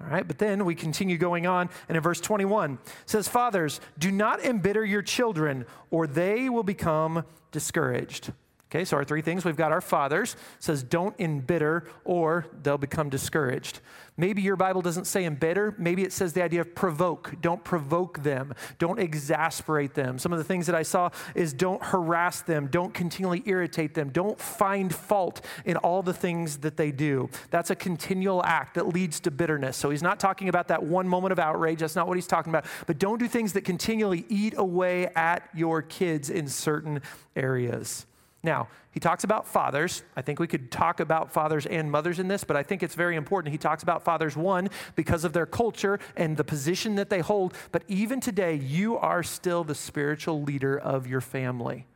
All 0.00 0.08
right, 0.08 0.26
but 0.26 0.38
then 0.38 0.64
we 0.64 0.74
continue 0.74 1.16
going 1.16 1.46
on, 1.46 1.70
and 1.88 1.96
in 1.96 2.02
verse 2.02 2.20
21 2.20 2.78
says, 3.06 3.28
Fathers, 3.28 3.80
do 3.98 4.10
not 4.10 4.44
embitter 4.44 4.84
your 4.84 5.02
children, 5.02 5.66
or 5.90 6.06
they 6.06 6.48
will 6.48 6.64
become 6.64 7.24
discouraged. 7.52 8.32
Okay, 8.74 8.84
so 8.84 8.96
our 8.96 9.04
three 9.04 9.22
things 9.22 9.44
we've 9.44 9.56
got 9.56 9.70
our 9.70 9.80
fathers 9.80 10.34
says 10.58 10.82
don't 10.82 11.14
embitter 11.20 11.86
or 12.04 12.46
they'll 12.64 12.76
become 12.76 13.08
discouraged. 13.08 13.78
Maybe 14.16 14.42
your 14.42 14.56
Bible 14.56 14.82
doesn't 14.82 15.04
say 15.04 15.26
embitter, 15.26 15.76
maybe 15.78 16.02
it 16.02 16.12
says 16.12 16.32
the 16.32 16.42
idea 16.42 16.60
of 16.60 16.74
provoke. 16.74 17.36
Don't 17.40 17.62
provoke 17.62 18.24
them, 18.24 18.52
don't 18.80 18.98
exasperate 18.98 19.94
them. 19.94 20.18
Some 20.18 20.32
of 20.32 20.38
the 20.38 20.44
things 20.44 20.66
that 20.66 20.74
I 20.74 20.82
saw 20.82 21.10
is 21.36 21.52
don't 21.52 21.80
harass 21.84 22.42
them, 22.42 22.66
don't 22.66 22.92
continually 22.92 23.44
irritate 23.46 23.94
them, 23.94 24.08
don't 24.10 24.40
find 24.40 24.92
fault 24.92 25.44
in 25.64 25.76
all 25.76 26.02
the 26.02 26.12
things 26.12 26.56
that 26.58 26.76
they 26.76 26.90
do. 26.90 27.30
That's 27.50 27.70
a 27.70 27.76
continual 27.76 28.44
act 28.44 28.74
that 28.74 28.88
leads 28.88 29.20
to 29.20 29.30
bitterness. 29.30 29.76
So 29.76 29.90
he's 29.90 30.02
not 30.02 30.18
talking 30.18 30.48
about 30.48 30.66
that 30.66 30.82
one 30.82 31.08
moment 31.08 31.30
of 31.30 31.38
outrage, 31.38 31.78
that's 31.78 31.94
not 31.94 32.08
what 32.08 32.16
he's 32.16 32.26
talking 32.26 32.50
about. 32.50 32.66
But 32.88 32.98
don't 32.98 33.18
do 33.18 33.28
things 33.28 33.52
that 33.52 33.62
continually 33.62 34.26
eat 34.28 34.54
away 34.56 35.06
at 35.14 35.48
your 35.54 35.80
kids 35.80 36.28
in 36.28 36.48
certain 36.48 37.02
areas. 37.36 38.06
Now, 38.44 38.68
he 38.90 39.00
talks 39.00 39.24
about 39.24 39.48
fathers. 39.48 40.04
I 40.16 40.22
think 40.22 40.38
we 40.38 40.46
could 40.46 40.70
talk 40.70 41.00
about 41.00 41.32
fathers 41.32 41.64
and 41.64 41.90
mothers 41.90 42.18
in 42.18 42.28
this, 42.28 42.44
but 42.44 42.56
I 42.56 42.62
think 42.62 42.82
it's 42.82 42.94
very 42.94 43.16
important. 43.16 43.52
He 43.52 43.58
talks 43.58 43.82
about 43.82 44.04
fathers, 44.04 44.36
one, 44.36 44.68
because 44.94 45.24
of 45.24 45.32
their 45.32 45.46
culture 45.46 45.98
and 46.14 46.36
the 46.36 46.44
position 46.44 46.94
that 46.96 47.08
they 47.08 47.20
hold. 47.20 47.54
But 47.72 47.84
even 47.88 48.20
today, 48.20 48.54
you 48.54 48.98
are 48.98 49.22
still 49.22 49.64
the 49.64 49.74
spiritual 49.74 50.42
leader 50.42 50.78
of 50.78 51.06
your 51.06 51.22
family. 51.22 51.86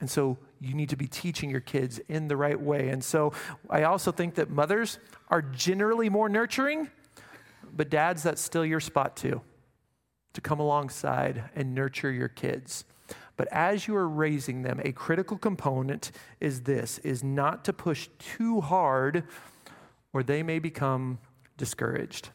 And 0.00 0.10
so 0.10 0.38
you 0.58 0.74
need 0.74 0.88
to 0.88 0.96
be 0.96 1.06
teaching 1.06 1.50
your 1.50 1.60
kids 1.60 2.00
in 2.08 2.28
the 2.28 2.36
right 2.36 2.58
way. 2.58 2.88
And 2.88 3.04
so 3.04 3.34
I 3.68 3.82
also 3.82 4.10
think 4.10 4.36
that 4.36 4.48
mothers 4.48 4.98
are 5.28 5.42
generally 5.42 6.08
more 6.08 6.30
nurturing, 6.30 6.88
but 7.76 7.90
dads, 7.90 8.22
that's 8.22 8.40
still 8.40 8.64
your 8.64 8.80
spot 8.80 9.16
too, 9.16 9.42
to 10.32 10.40
come 10.40 10.60
alongside 10.60 11.50
and 11.54 11.74
nurture 11.74 12.10
your 12.10 12.28
kids. 12.28 12.86
But 13.38 13.48
as 13.52 13.86
you 13.86 13.96
are 13.96 14.08
raising 14.08 14.62
them, 14.62 14.80
a 14.84 14.92
critical 14.92 15.38
component 15.38 16.10
is 16.40 16.62
this 16.62 16.98
is 16.98 17.24
not 17.24 17.64
to 17.64 17.72
push 17.72 18.08
too 18.18 18.60
hard 18.60 19.24
or 20.12 20.22
they 20.22 20.42
may 20.42 20.58
become 20.58 21.18
discouraged. 21.56 22.30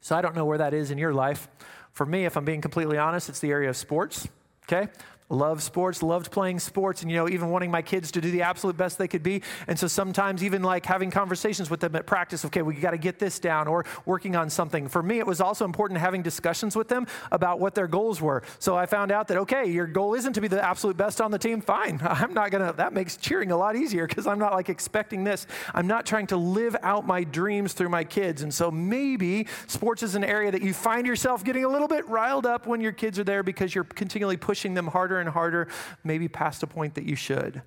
So 0.00 0.14
I 0.14 0.20
don't 0.20 0.36
know 0.36 0.44
where 0.44 0.58
that 0.58 0.74
is 0.74 0.90
in 0.90 0.98
your 0.98 1.14
life. 1.14 1.48
For 1.92 2.04
me, 2.04 2.26
if 2.26 2.36
I'm 2.36 2.44
being 2.44 2.60
completely 2.60 2.98
honest, 2.98 3.30
it's 3.30 3.40
the 3.40 3.50
area 3.50 3.70
of 3.70 3.76
sports. 3.76 4.28
Okay? 4.64 4.88
Love 5.32 5.62
sports, 5.62 6.02
loved 6.02 6.30
playing 6.30 6.58
sports, 6.58 7.00
and 7.00 7.10
you 7.10 7.16
know, 7.16 7.26
even 7.26 7.48
wanting 7.48 7.70
my 7.70 7.80
kids 7.80 8.12
to 8.12 8.20
do 8.20 8.30
the 8.30 8.42
absolute 8.42 8.76
best 8.76 8.98
they 8.98 9.08
could 9.08 9.22
be. 9.22 9.40
And 9.66 9.78
so 9.78 9.86
sometimes 9.86 10.44
even 10.44 10.62
like 10.62 10.84
having 10.84 11.10
conversations 11.10 11.70
with 11.70 11.80
them 11.80 11.96
at 11.96 12.04
practice, 12.04 12.44
okay, 12.44 12.60
we 12.60 12.74
got 12.74 12.90
to 12.90 12.98
get 12.98 13.18
this 13.18 13.38
down, 13.38 13.66
or 13.66 13.86
working 14.04 14.36
on 14.36 14.50
something. 14.50 14.88
For 14.88 15.02
me, 15.02 15.20
it 15.20 15.26
was 15.26 15.40
also 15.40 15.64
important 15.64 16.00
having 16.00 16.20
discussions 16.20 16.76
with 16.76 16.88
them 16.88 17.06
about 17.30 17.60
what 17.60 17.74
their 17.74 17.88
goals 17.88 18.20
were. 18.20 18.42
So 18.58 18.76
I 18.76 18.84
found 18.84 19.10
out 19.10 19.26
that 19.28 19.38
okay, 19.38 19.64
your 19.64 19.86
goal 19.86 20.12
isn't 20.12 20.34
to 20.34 20.42
be 20.42 20.48
the 20.48 20.62
absolute 20.62 20.98
best 20.98 21.18
on 21.22 21.30
the 21.30 21.38
team. 21.38 21.62
Fine, 21.62 22.00
I'm 22.04 22.34
not 22.34 22.50
gonna. 22.50 22.74
That 22.74 22.92
makes 22.92 23.16
cheering 23.16 23.52
a 23.52 23.56
lot 23.56 23.74
easier 23.74 24.06
because 24.06 24.26
I'm 24.26 24.38
not 24.38 24.52
like 24.52 24.68
expecting 24.68 25.24
this. 25.24 25.46
I'm 25.74 25.86
not 25.86 26.04
trying 26.04 26.26
to 26.26 26.36
live 26.36 26.76
out 26.82 27.06
my 27.06 27.24
dreams 27.24 27.72
through 27.72 27.88
my 27.88 28.04
kids. 28.04 28.42
And 28.42 28.52
so 28.52 28.70
maybe 28.70 29.46
sports 29.66 30.02
is 30.02 30.14
an 30.14 30.24
area 30.24 30.50
that 30.50 30.60
you 30.60 30.74
find 30.74 31.06
yourself 31.06 31.42
getting 31.42 31.64
a 31.64 31.68
little 31.68 31.88
bit 31.88 32.06
riled 32.06 32.44
up 32.44 32.66
when 32.66 32.82
your 32.82 32.92
kids 32.92 33.18
are 33.18 33.24
there 33.24 33.42
because 33.42 33.74
you're 33.74 33.84
continually 33.84 34.36
pushing 34.36 34.74
them 34.74 34.86
harder 34.86 35.21
and 35.22 35.30
harder, 35.30 35.68
maybe 36.04 36.28
past 36.28 36.62
a 36.62 36.66
point 36.66 36.94
that 36.94 37.04
you 37.04 37.16
should. 37.16 37.62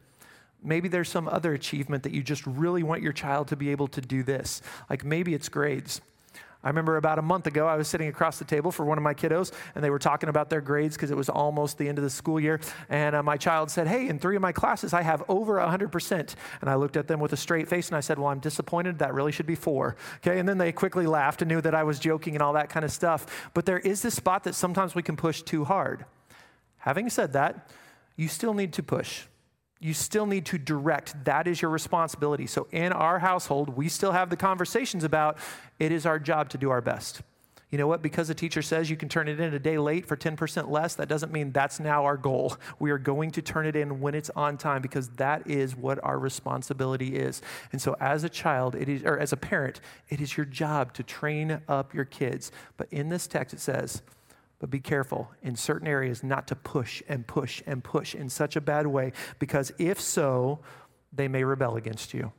Maybe 0.63 0.87
there's 0.87 1.09
some 1.09 1.27
other 1.27 1.53
achievement 1.53 2.03
that 2.03 2.11
you 2.11 2.23
just 2.23 2.45
really 2.45 2.83
want 2.83 3.01
your 3.01 3.13
child 3.13 3.47
to 3.49 3.55
be 3.55 3.69
able 3.69 3.87
to 3.89 4.01
do 4.01 4.23
this. 4.23 4.61
Like 4.89 5.03
maybe 5.03 5.33
it's 5.33 5.49
grades. 5.49 6.01
I 6.65 6.69
remember 6.69 6.97
about 6.97 7.19
a 7.19 7.21
month 7.21 7.45
ago, 7.45 7.67
I 7.67 7.75
was 7.75 7.87
sitting 7.87 8.07
across 8.07 8.39
the 8.39 8.43
table 8.43 8.71
for 8.71 8.85
one 8.85 8.97
of 8.97 9.03
my 9.03 9.13
kiddos, 9.13 9.51
and 9.75 9.83
they 9.83 9.91
were 9.91 9.99
talking 9.99 10.29
about 10.29 10.49
their 10.49 10.61
grades 10.61 10.95
because 10.95 11.11
it 11.11 11.17
was 11.17 11.29
almost 11.29 11.77
the 11.77 11.87
end 11.87 11.99
of 11.99 12.03
the 12.03 12.09
school 12.09 12.39
year. 12.39 12.59
And 12.89 13.15
uh, 13.15 13.21
my 13.21 13.37
child 13.37 13.69
said, 13.69 13.87
Hey, 13.87 14.09
in 14.09 14.17
three 14.17 14.35
of 14.35 14.41
my 14.41 14.51
classes, 14.51 14.91
I 14.91 15.03
have 15.03 15.23
over 15.29 15.57
100%. 15.57 16.35
And 16.61 16.69
I 16.69 16.73
looked 16.73 16.97
at 16.97 17.07
them 17.07 17.19
with 17.19 17.33
a 17.33 17.37
straight 17.37 17.67
face 17.67 17.89
and 17.89 17.95
I 17.95 17.99
said, 17.99 18.17
Well, 18.17 18.29
I'm 18.29 18.39
disappointed. 18.39 18.97
That 18.97 19.13
really 19.13 19.31
should 19.31 19.45
be 19.45 19.53
four. 19.53 19.95
Okay. 20.17 20.39
And 20.39 20.49
then 20.49 20.57
they 20.57 20.71
quickly 20.71 21.05
laughed 21.05 21.43
and 21.43 21.49
knew 21.49 21.61
that 21.61 21.75
I 21.75 21.83
was 21.83 21.99
joking 21.99 22.33
and 22.33 22.41
all 22.41 22.53
that 22.53 22.69
kind 22.69 22.83
of 22.83 22.91
stuff. 22.91 23.51
But 23.53 23.67
there 23.67 23.79
is 23.79 24.01
this 24.01 24.15
spot 24.15 24.43
that 24.45 24.55
sometimes 24.55 24.95
we 24.95 25.03
can 25.03 25.15
push 25.15 25.43
too 25.43 25.65
hard. 25.65 26.05
Having 26.85 27.09
said 27.09 27.33
that, 27.33 27.67
you 28.15 28.27
still 28.27 28.53
need 28.53 28.73
to 28.73 28.83
push. 28.83 29.23
You 29.79 29.95
still 29.95 30.27
need 30.27 30.45
to 30.45 30.59
direct. 30.59 31.25
That 31.25 31.47
is 31.47 31.59
your 31.59 31.71
responsibility. 31.71 32.45
So, 32.45 32.67
in 32.71 32.93
our 32.93 33.17
household, 33.17 33.69
we 33.69 33.89
still 33.89 34.11
have 34.11 34.29
the 34.29 34.37
conversations 34.37 35.03
about 35.03 35.39
it 35.79 35.91
is 35.91 36.05
our 36.05 36.19
job 36.19 36.49
to 36.49 36.59
do 36.59 36.69
our 36.69 36.81
best. 36.81 37.23
You 37.71 37.79
know 37.79 37.87
what? 37.87 38.03
Because 38.03 38.27
the 38.27 38.35
teacher 38.35 38.61
says 38.61 38.91
you 38.91 38.97
can 38.97 39.09
turn 39.09 39.27
it 39.27 39.39
in 39.39 39.51
a 39.51 39.59
day 39.59 39.79
late 39.79 40.05
for 40.05 40.15
10% 40.15 40.69
less, 40.69 40.93
that 40.95 41.09
doesn't 41.09 41.31
mean 41.31 41.51
that's 41.51 41.79
now 41.79 42.05
our 42.05 42.17
goal. 42.17 42.55
We 42.79 42.91
are 42.91 42.99
going 42.99 43.31
to 43.31 43.41
turn 43.41 43.65
it 43.65 43.75
in 43.75 43.99
when 43.99 44.13
it's 44.13 44.29
on 44.35 44.57
time 44.57 44.83
because 44.83 45.09
that 45.17 45.47
is 45.49 45.75
what 45.75 45.99
our 46.03 46.19
responsibility 46.19 47.15
is. 47.15 47.41
And 47.71 47.81
so, 47.81 47.95
as 47.99 48.23
a 48.23 48.29
child, 48.29 48.75
it 48.75 48.87
is, 48.87 49.03
or 49.03 49.17
as 49.17 49.33
a 49.33 49.37
parent, 49.37 49.81
it 50.09 50.21
is 50.21 50.37
your 50.37 50.45
job 50.45 50.93
to 50.93 51.03
train 51.03 51.61
up 51.67 51.95
your 51.95 52.05
kids. 52.05 52.51
But 52.77 52.89
in 52.91 53.09
this 53.09 53.25
text, 53.25 53.55
it 53.55 53.59
says, 53.59 54.03
but 54.59 54.69
be 54.69 54.79
careful 54.79 55.31
in 55.41 55.55
certain 55.55 55.87
areas 55.87 56.23
not 56.23 56.47
to 56.47 56.55
push 56.55 57.03
and 57.07 57.27
push 57.27 57.61
and 57.65 57.83
push 57.83 58.15
in 58.15 58.29
such 58.29 58.55
a 58.55 58.61
bad 58.61 58.87
way, 58.87 59.11
because 59.39 59.71
if 59.77 59.99
so, 59.99 60.59
they 61.11 61.27
may 61.27 61.43
rebel 61.43 61.75
against 61.75 62.13
you. 62.13 62.31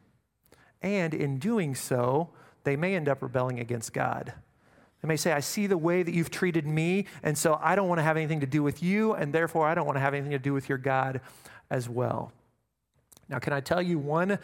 And 0.82 1.14
in 1.14 1.38
doing 1.38 1.75
so, 1.75 2.30
they 2.64 2.76
may 2.76 2.94
end 2.94 3.08
up 3.08 3.23
rebelling 3.23 3.61
against 3.61 3.92
God. 3.92 4.32
They 5.02 5.08
may 5.08 5.16
say, 5.16 5.32
I 5.32 5.40
see 5.40 5.66
the 5.66 5.78
way 5.78 6.02
that 6.02 6.14
you've 6.14 6.30
treated 6.30 6.66
me, 6.66 7.06
and 7.23 7.37
so 7.37 7.58
I 7.62 7.76
don't 7.76 7.88
want 7.88 7.99
to 7.99 8.02
have 8.02 8.16
anything 8.16 8.40
to 8.40 8.46
do 8.46 8.62
with 8.62 8.82
you, 8.82 9.12
and 9.12 9.32
therefore 9.32 9.66
I 9.66 9.75
don't 9.75 9.87
want 9.87 9.96
to 9.96 10.00
have 10.00 10.14
anything 10.14 10.32
to 10.32 10.38
do 10.38 10.52
with 10.52 10.68
your 10.68 10.78
God 10.78 11.20
as 11.70 11.88
well. 11.88 12.32
Now, 13.28 13.38
can 13.38 13.52
I 13.52 13.61
tell 13.61 13.82
you 13.82 13.99
one 13.99 14.38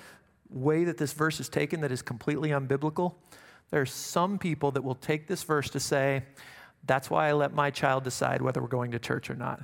way 0.50 0.85
that 0.85 0.99
this 0.99 1.12
verse 1.12 1.41
is 1.41 1.49
taken 1.49 1.81
that 1.81 1.93
is 1.93 2.02
completely 2.02 2.50
unbiblical? 2.50 3.14
There 3.71 3.81
are 3.81 3.87
some 3.87 4.38
people 4.38 4.71
that 4.73 4.83
will 4.83 4.95
take 4.95 5.26
this 5.26 5.43
verse 5.43 5.71
to 5.71 5.81
say, 5.81 6.25
that's 6.85 7.11
why 7.11 7.29
I 7.29 7.33
let 7.33 7.55
my 7.55 7.71
child 7.71 8.05
decide 8.05 8.43
whether 8.43 8.61
we're 8.61 8.69
going 8.69 8.93
to 8.93 8.99
church 8.99 9.31
or 9.31 9.35
not. 9.35 9.62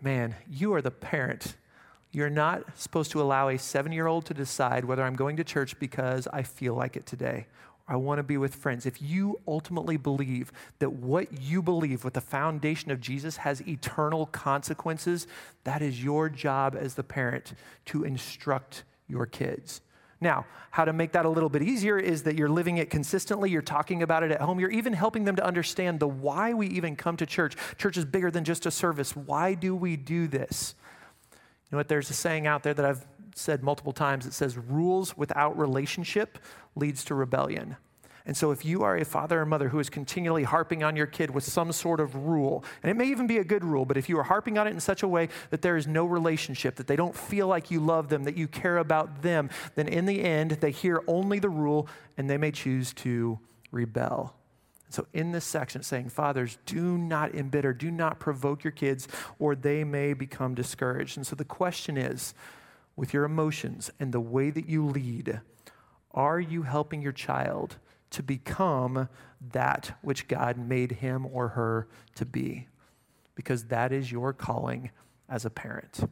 Man, 0.00 0.34
you 0.48 0.74
are 0.74 0.82
the 0.82 0.90
parent. 0.90 1.56
You're 2.12 2.30
not 2.30 2.78
supposed 2.78 3.10
to 3.12 3.22
allow 3.22 3.48
a 3.48 3.58
seven 3.58 3.90
year 3.90 4.06
old 4.06 4.26
to 4.26 4.34
decide 4.34 4.84
whether 4.84 5.02
I'm 5.02 5.16
going 5.16 5.36
to 5.36 5.44
church 5.44 5.78
because 5.78 6.28
I 6.32 6.42
feel 6.42 6.74
like 6.74 6.96
it 6.96 7.06
today 7.06 7.46
I 7.86 7.96
want 7.96 8.18
to 8.18 8.22
be 8.22 8.38
with 8.38 8.54
friends. 8.54 8.86
If 8.86 9.02
you 9.02 9.40
ultimately 9.46 9.98
believe 9.98 10.52
that 10.78 10.90
what 10.90 11.42
you 11.42 11.60
believe 11.60 12.02
with 12.02 12.14
the 12.14 12.20
foundation 12.20 12.90
of 12.90 13.00
Jesus 13.00 13.36
has 13.38 13.66
eternal 13.68 14.26
consequences, 14.26 15.26
that 15.64 15.82
is 15.82 16.02
your 16.02 16.30
job 16.30 16.76
as 16.78 16.94
the 16.94 17.02
parent 17.02 17.52
to 17.86 18.04
instruct 18.04 18.84
your 19.06 19.26
kids. 19.26 19.82
Now, 20.24 20.46
how 20.70 20.86
to 20.86 20.92
make 20.92 21.12
that 21.12 21.26
a 21.26 21.28
little 21.28 21.50
bit 21.50 21.62
easier 21.62 21.98
is 21.98 22.22
that 22.22 22.34
you're 22.34 22.48
living 22.48 22.78
it 22.78 22.88
consistently, 22.88 23.50
you're 23.50 23.62
talking 23.62 24.02
about 24.02 24.22
it 24.22 24.32
at 24.32 24.40
home, 24.40 24.58
you're 24.58 24.70
even 24.70 24.94
helping 24.94 25.24
them 25.24 25.36
to 25.36 25.44
understand 25.44 26.00
the 26.00 26.08
why 26.08 26.54
we 26.54 26.66
even 26.68 26.96
come 26.96 27.16
to 27.18 27.26
church. 27.26 27.54
Church 27.76 27.98
is 27.98 28.06
bigger 28.06 28.30
than 28.30 28.42
just 28.42 28.64
a 28.64 28.70
service. 28.70 29.14
Why 29.14 29.52
do 29.52 29.76
we 29.76 29.96
do 29.96 30.26
this? 30.26 30.74
You 31.32 31.38
know 31.72 31.78
what? 31.78 31.88
There's 31.88 32.08
a 32.08 32.14
saying 32.14 32.46
out 32.46 32.62
there 32.62 32.72
that 32.72 32.84
I've 32.84 33.06
said 33.34 33.62
multiple 33.62 33.92
times. 33.92 34.24
It 34.24 34.32
says, 34.32 34.56
rules 34.56 35.14
without 35.14 35.58
relationship 35.58 36.38
leads 36.74 37.04
to 37.04 37.14
rebellion. 37.14 37.76
And 38.26 38.34
so, 38.34 38.52
if 38.52 38.64
you 38.64 38.82
are 38.82 38.96
a 38.96 39.04
father 39.04 39.42
or 39.42 39.46
mother 39.46 39.68
who 39.68 39.78
is 39.78 39.90
continually 39.90 40.44
harping 40.44 40.82
on 40.82 40.96
your 40.96 41.06
kid 41.06 41.30
with 41.30 41.44
some 41.44 41.72
sort 41.72 42.00
of 42.00 42.14
rule, 42.14 42.64
and 42.82 42.90
it 42.90 42.94
may 42.94 43.06
even 43.08 43.26
be 43.26 43.36
a 43.36 43.44
good 43.44 43.62
rule, 43.62 43.84
but 43.84 43.98
if 43.98 44.08
you 44.08 44.18
are 44.18 44.22
harping 44.22 44.56
on 44.56 44.66
it 44.66 44.70
in 44.70 44.80
such 44.80 45.02
a 45.02 45.08
way 45.08 45.28
that 45.50 45.60
there 45.60 45.76
is 45.76 45.86
no 45.86 46.06
relationship, 46.06 46.76
that 46.76 46.86
they 46.86 46.96
don't 46.96 47.14
feel 47.14 47.46
like 47.46 47.70
you 47.70 47.80
love 47.80 48.08
them, 48.08 48.24
that 48.24 48.36
you 48.36 48.48
care 48.48 48.78
about 48.78 49.20
them, 49.20 49.50
then 49.74 49.88
in 49.88 50.06
the 50.06 50.22
end, 50.22 50.52
they 50.52 50.70
hear 50.70 51.02
only 51.06 51.38
the 51.38 51.50
rule 51.50 51.86
and 52.16 52.30
they 52.30 52.38
may 52.38 52.50
choose 52.50 52.94
to 52.94 53.38
rebel. 53.70 54.34
So, 54.88 55.06
in 55.12 55.32
this 55.32 55.44
section, 55.44 55.80
it's 55.80 55.88
saying, 55.88 56.08
Fathers, 56.08 56.56
do 56.64 56.96
not 56.96 57.34
embitter, 57.34 57.74
do 57.74 57.90
not 57.90 58.20
provoke 58.20 58.64
your 58.64 58.70
kids, 58.70 59.06
or 59.38 59.54
they 59.54 59.84
may 59.84 60.14
become 60.14 60.54
discouraged. 60.54 61.18
And 61.18 61.26
so, 61.26 61.36
the 61.36 61.44
question 61.44 61.98
is 61.98 62.32
with 62.96 63.12
your 63.12 63.24
emotions 63.24 63.90
and 64.00 64.12
the 64.12 64.20
way 64.20 64.48
that 64.50 64.66
you 64.68 64.86
lead, 64.86 65.40
are 66.12 66.40
you 66.40 66.62
helping 66.62 67.02
your 67.02 67.12
child 67.12 67.76
to 68.14 68.22
become 68.22 69.08
that 69.52 69.98
which 70.02 70.28
God 70.28 70.56
made 70.56 70.92
him 70.92 71.26
or 71.26 71.48
her 71.48 71.88
to 72.14 72.24
be? 72.24 72.68
Because 73.34 73.64
that 73.64 73.92
is 73.92 74.12
your 74.12 74.32
calling 74.32 74.90
as 75.28 75.44
a 75.44 75.50
parent. 75.50 76.08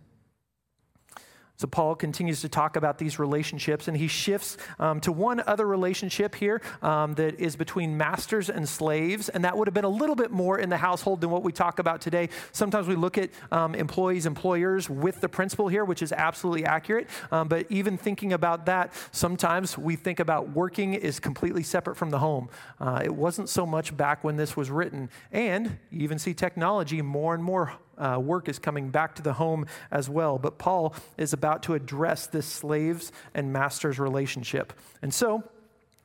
So, 1.63 1.69
Paul 1.69 1.95
continues 1.95 2.41
to 2.41 2.49
talk 2.49 2.75
about 2.75 2.99
these 2.99 3.21
relationships, 3.21 3.87
and 3.87 3.97
he 3.97 4.09
shifts 4.09 4.57
um, 4.81 4.99
to 5.03 5.13
one 5.13 5.41
other 5.47 5.65
relationship 5.65 6.35
here 6.35 6.61
um, 6.83 7.15
that 7.15 7.39
is 7.39 7.55
between 7.55 7.97
masters 7.97 8.51
and 8.51 8.69
slaves. 8.69 9.29
And 9.29 9.45
that 9.45 9.57
would 9.57 9.69
have 9.69 9.75
been 9.75 9.85
a 9.85 9.89
little 9.89 10.17
bit 10.17 10.33
more 10.33 10.59
in 10.59 10.71
the 10.71 10.77
household 10.77 11.21
than 11.21 11.31
what 11.31 11.45
we 11.45 11.53
talk 11.53 11.79
about 11.79 12.01
today. 12.01 12.31
Sometimes 12.51 12.89
we 12.89 12.97
look 12.97 13.17
at 13.17 13.31
um, 13.53 13.77
employees, 13.77 14.27
employers 14.27 14.91
with 14.91 15.21
the 15.21 15.29
principle 15.29 15.69
here, 15.69 15.85
which 15.85 16.03
is 16.03 16.11
absolutely 16.11 16.65
accurate. 16.65 17.09
Um, 17.31 17.47
but 17.47 17.67
even 17.71 17.97
thinking 17.97 18.33
about 18.33 18.67
that, 18.67 18.93
sometimes 19.13 19.79
we 19.79 19.95
think 19.95 20.19
about 20.19 20.51
working 20.51 20.95
is 20.95 21.21
completely 21.21 21.63
separate 21.63 21.95
from 21.95 22.11
the 22.11 22.19
home. 22.19 22.49
Uh, 22.81 23.03
it 23.05 23.15
wasn't 23.15 23.49
so 23.49 23.65
much 23.65 23.97
back 23.97 24.25
when 24.25 24.35
this 24.35 24.57
was 24.57 24.69
written. 24.69 25.11
And 25.31 25.79
you 25.93 26.01
even 26.01 26.19
see 26.19 26.35
technology 26.35 27.01
more 27.03 27.35
and 27.35 27.45
more 27.45 27.75
uh, 27.99 28.19
work 28.19 28.49
is 28.49 28.59
coming 28.59 28.91
back 28.91 29.15
to 29.17 29.23
the 29.23 29.35
home 29.35 29.67
as 29.91 30.09
well. 30.09 30.39
But 30.39 30.59
Paul 30.59 30.95
is 31.17 31.33
about 31.33 31.63
to 31.65 31.75
address 31.75 32.27
this 32.27 32.47
slaves 32.47 33.13
and 33.35 33.53
masters 33.53 33.99
relationship. 33.99 34.73
And 35.03 35.13
so, 35.13 35.45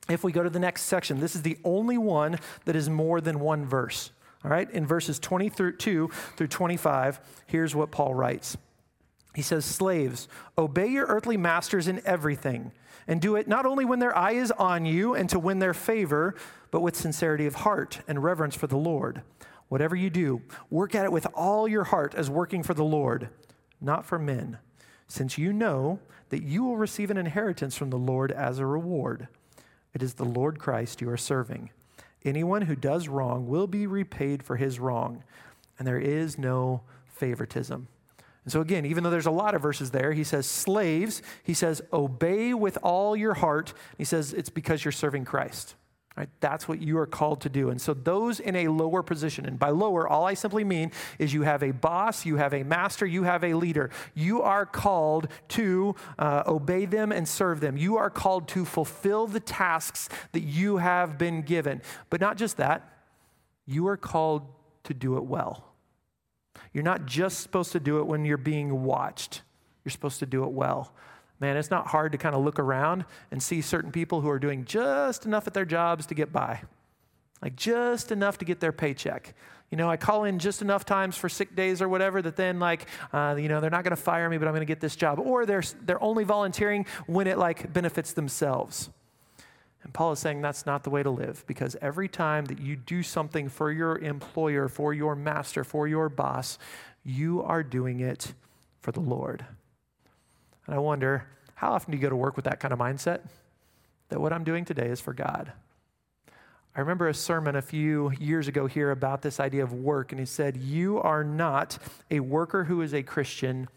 if 0.08 0.24
we 0.24 0.32
go 0.32 0.42
to 0.42 0.50
the 0.50 0.58
next 0.58 0.82
section, 0.82 1.20
this 1.20 1.36
is 1.36 1.42
the 1.42 1.58
only 1.64 1.98
one 1.98 2.38
that 2.64 2.76
is 2.76 2.88
more 2.88 3.20
than 3.20 3.40
one 3.40 3.66
verse. 3.66 4.10
All 4.44 4.50
right, 4.50 4.70
in 4.70 4.86
verses 4.86 5.18
22 5.18 6.10
through 6.36 6.46
25, 6.46 7.20
here's 7.46 7.74
what 7.74 7.90
Paul 7.90 8.14
writes. 8.14 8.56
He 9.34 9.42
says, 9.42 9.64
Slaves, 9.64 10.28
obey 10.56 10.86
your 10.86 11.06
earthly 11.06 11.36
masters 11.36 11.88
in 11.88 12.00
everything, 12.04 12.72
and 13.06 13.20
do 13.20 13.36
it 13.36 13.48
not 13.48 13.66
only 13.66 13.84
when 13.84 13.98
their 13.98 14.16
eye 14.16 14.32
is 14.32 14.50
on 14.52 14.86
you 14.86 15.14
and 15.14 15.28
to 15.30 15.38
win 15.38 15.58
their 15.58 15.74
favor, 15.74 16.34
but 16.70 16.80
with 16.80 16.96
sincerity 16.96 17.46
of 17.46 17.56
heart 17.56 18.00
and 18.06 18.22
reverence 18.22 18.54
for 18.54 18.66
the 18.66 18.76
Lord. 18.76 19.22
Whatever 19.68 19.94
you 19.94 20.10
do, 20.10 20.42
work 20.70 20.94
at 20.94 21.04
it 21.04 21.12
with 21.12 21.26
all 21.34 21.68
your 21.68 21.84
heart 21.84 22.14
as 22.14 22.30
working 22.30 22.62
for 22.62 22.74
the 22.74 22.84
Lord, 22.84 23.28
not 23.80 24.06
for 24.06 24.18
men, 24.18 24.58
since 25.06 25.38
you 25.38 25.52
know 25.52 25.98
that 26.30 26.42
you 26.42 26.64
will 26.64 26.76
receive 26.76 27.10
an 27.10 27.16
inheritance 27.16 27.76
from 27.76 27.90
the 27.90 27.98
Lord 27.98 28.32
as 28.32 28.58
a 28.58 28.66
reward. 28.66 29.28
It 29.94 30.02
is 30.02 30.14
the 30.14 30.24
Lord 30.24 30.58
Christ 30.58 31.00
you 31.00 31.10
are 31.10 31.16
serving. 31.16 31.70
Anyone 32.24 32.62
who 32.62 32.76
does 32.76 33.08
wrong 33.08 33.46
will 33.46 33.66
be 33.66 33.86
repaid 33.86 34.42
for 34.42 34.56
his 34.56 34.80
wrong, 34.80 35.22
and 35.78 35.86
there 35.86 35.98
is 35.98 36.38
no 36.38 36.82
favoritism. 37.06 37.88
And 38.44 38.52
so, 38.52 38.60
again, 38.62 38.86
even 38.86 39.04
though 39.04 39.10
there's 39.10 39.26
a 39.26 39.30
lot 39.30 39.54
of 39.54 39.60
verses 39.60 39.90
there, 39.90 40.12
he 40.12 40.24
says, 40.24 40.46
Slaves, 40.46 41.20
he 41.42 41.52
says, 41.52 41.82
obey 41.92 42.54
with 42.54 42.78
all 42.82 43.14
your 43.14 43.34
heart. 43.34 43.74
He 43.98 44.04
says, 44.04 44.32
it's 44.32 44.48
because 44.48 44.84
you're 44.84 44.92
serving 44.92 45.26
Christ. 45.26 45.74
Right? 46.18 46.28
That's 46.40 46.66
what 46.66 46.82
you 46.82 46.98
are 46.98 47.06
called 47.06 47.42
to 47.42 47.48
do. 47.48 47.70
And 47.70 47.80
so, 47.80 47.94
those 47.94 48.40
in 48.40 48.56
a 48.56 48.66
lower 48.66 49.04
position, 49.04 49.46
and 49.46 49.56
by 49.56 49.70
lower, 49.70 50.08
all 50.08 50.26
I 50.26 50.34
simply 50.34 50.64
mean 50.64 50.90
is 51.20 51.32
you 51.32 51.42
have 51.42 51.62
a 51.62 51.70
boss, 51.70 52.26
you 52.26 52.38
have 52.38 52.52
a 52.52 52.64
master, 52.64 53.06
you 53.06 53.22
have 53.22 53.44
a 53.44 53.54
leader. 53.54 53.90
You 54.16 54.42
are 54.42 54.66
called 54.66 55.28
to 55.50 55.94
uh, 56.18 56.42
obey 56.44 56.86
them 56.86 57.12
and 57.12 57.28
serve 57.28 57.60
them. 57.60 57.76
You 57.76 57.98
are 57.98 58.10
called 58.10 58.48
to 58.48 58.64
fulfill 58.64 59.28
the 59.28 59.38
tasks 59.38 60.08
that 60.32 60.40
you 60.40 60.78
have 60.78 61.18
been 61.18 61.42
given. 61.42 61.82
But 62.10 62.20
not 62.20 62.36
just 62.36 62.56
that, 62.56 62.98
you 63.64 63.86
are 63.86 63.96
called 63.96 64.42
to 64.84 64.94
do 64.94 65.18
it 65.18 65.24
well. 65.24 65.72
You're 66.72 66.82
not 66.82 67.06
just 67.06 67.42
supposed 67.42 67.70
to 67.72 67.80
do 67.80 68.00
it 68.00 68.08
when 68.08 68.24
you're 68.24 68.38
being 68.38 68.82
watched, 68.82 69.42
you're 69.84 69.92
supposed 69.92 70.18
to 70.18 70.26
do 70.26 70.42
it 70.42 70.50
well. 70.50 70.92
Man, 71.40 71.56
it's 71.56 71.70
not 71.70 71.86
hard 71.86 72.12
to 72.12 72.18
kind 72.18 72.34
of 72.34 72.44
look 72.44 72.58
around 72.58 73.04
and 73.30 73.42
see 73.42 73.60
certain 73.60 73.92
people 73.92 74.20
who 74.20 74.28
are 74.28 74.40
doing 74.40 74.64
just 74.64 75.24
enough 75.24 75.46
at 75.46 75.54
their 75.54 75.64
jobs 75.64 76.06
to 76.06 76.14
get 76.14 76.32
by, 76.32 76.62
like 77.40 77.54
just 77.54 78.10
enough 78.10 78.38
to 78.38 78.44
get 78.44 78.60
their 78.60 78.72
paycheck. 78.72 79.34
You 79.70 79.76
know, 79.76 79.88
I 79.88 79.98
call 79.98 80.24
in 80.24 80.38
just 80.38 80.62
enough 80.62 80.84
times 80.84 81.16
for 81.16 81.28
sick 81.28 81.54
days 81.54 81.82
or 81.82 81.88
whatever 81.88 82.22
that 82.22 82.36
then, 82.36 82.58
like, 82.58 82.86
uh, 83.12 83.36
you 83.38 83.48
know, 83.48 83.60
they're 83.60 83.70
not 83.70 83.84
going 83.84 83.94
to 83.94 84.02
fire 84.02 84.28
me, 84.30 84.38
but 84.38 84.48
I'm 84.48 84.54
going 84.54 84.62
to 84.62 84.66
get 84.66 84.80
this 84.80 84.96
job. 84.96 85.18
Or 85.18 85.44
they're, 85.44 85.62
they're 85.82 86.02
only 86.02 86.24
volunteering 86.24 86.86
when 87.06 87.26
it, 87.26 87.36
like, 87.36 87.70
benefits 87.72 88.14
themselves. 88.14 88.88
And 89.82 89.92
Paul 89.92 90.12
is 90.12 90.18
saying 90.18 90.40
that's 90.40 90.64
not 90.64 90.84
the 90.84 90.90
way 90.90 91.02
to 91.02 91.10
live 91.10 91.44
because 91.46 91.76
every 91.82 92.08
time 92.08 92.46
that 92.46 92.58
you 92.58 92.76
do 92.76 93.02
something 93.02 93.48
for 93.48 93.70
your 93.70 93.98
employer, 93.98 94.68
for 94.68 94.94
your 94.94 95.14
master, 95.14 95.64
for 95.64 95.86
your 95.86 96.08
boss, 96.08 96.58
you 97.04 97.42
are 97.42 97.62
doing 97.62 98.00
it 98.00 98.32
for 98.80 98.90
the 98.90 99.00
Lord. 99.00 99.44
And 100.68 100.76
I 100.76 100.78
wonder, 100.78 101.24
how 101.54 101.72
often 101.72 101.92
do 101.92 101.96
you 101.96 102.02
go 102.02 102.10
to 102.10 102.16
work 102.16 102.36
with 102.36 102.44
that 102.44 102.60
kind 102.60 102.72
of 102.72 102.78
mindset? 102.78 103.22
That 104.10 104.20
what 104.20 104.34
I'm 104.34 104.44
doing 104.44 104.66
today 104.66 104.88
is 104.88 105.00
for 105.00 105.14
God. 105.14 105.50
I 106.76 106.80
remember 106.80 107.08
a 107.08 107.14
sermon 107.14 107.56
a 107.56 107.62
few 107.62 108.12
years 108.20 108.48
ago 108.48 108.66
here 108.66 108.90
about 108.90 109.22
this 109.22 109.40
idea 109.40 109.64
of 109.64 109.72
work, 109.72 110.12
and 110.12 110.18
he 110.20 110.26
said, 110.26 110.58
You 110.58 111.00
are 111.00 111.24
not 111.24 111.78
a 112.10 112.20
worker 112.20 112.64
who 112.64 112.82
is 112.82 112.92
a 112.92 113.02
Christian, 113.02 113.68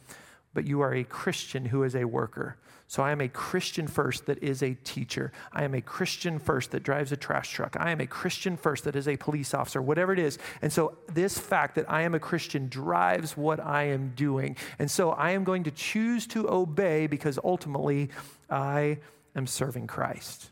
but 0.54 0.68
you 0.68 0.82
are 0.82 0.94
a 0.94 1.06
Christian 1.06 1.68
who 1.68 1.84
is 1.84 1.96
a 1.96 2.04
worker. 2.04 2.58
So 2.92 3.02
I 3.04 3.14
am 3.14 3.22
a 3.22 3.30
Christian 3.30 3.88
first 3.88 4.26
that 4.26 4.44
is 4.44 4.62
a 4.62 4.74
teacher. 4.84 5.32
I 5.54 5.64
am 5.64 5.74
a 5.74 5.80
Christian 5.80 6.40
first 6.40 6.72
that 6.72 6.84
drives 6.84 7.14
a 7.14 7.16
trash 7.16 7.50
truck. 7.50 7.78
I 7.80 7.90
am 7.90 8.02
a 8.02 8.06
Christian 8.06 8.58
first 8.58 8.84
that 8.84 8.98
is 8.98 9.08
a 9.08 9.16
police 9.16 9.54
officer, 9.54 9.82
whatever 9.82 10.12
it 10.12 10.20
is. 10.20 10.38
And 10.62 10.74
so 10.74 10.98
this 11.08 11.38
fact 11.38 11.76
that 11.76 11.90
I 11.90 12.02
am 12.02 12.16
a 12.16 12.20
Christian 12.20 12.68
drives 12.68 13.38
what 13.38 13.62
I 13.62 13.84
am 13.84 14.12
doing. 14.18 14.58
And 14.78 14.92
so 14.92 15.12
I 15.12 15.32
am 15.32 15.46
going 15.46 15.64
to 15.64 15.72
choose 15.72 16.28
to 16.28 16.52
obey 16.52 17.08
because 17.08 17.40
ultimately 17.46 18.10
I 18.50 18.98
am 19.38 19.48
serving 19.48 19.88
Christ. 19.88 20.52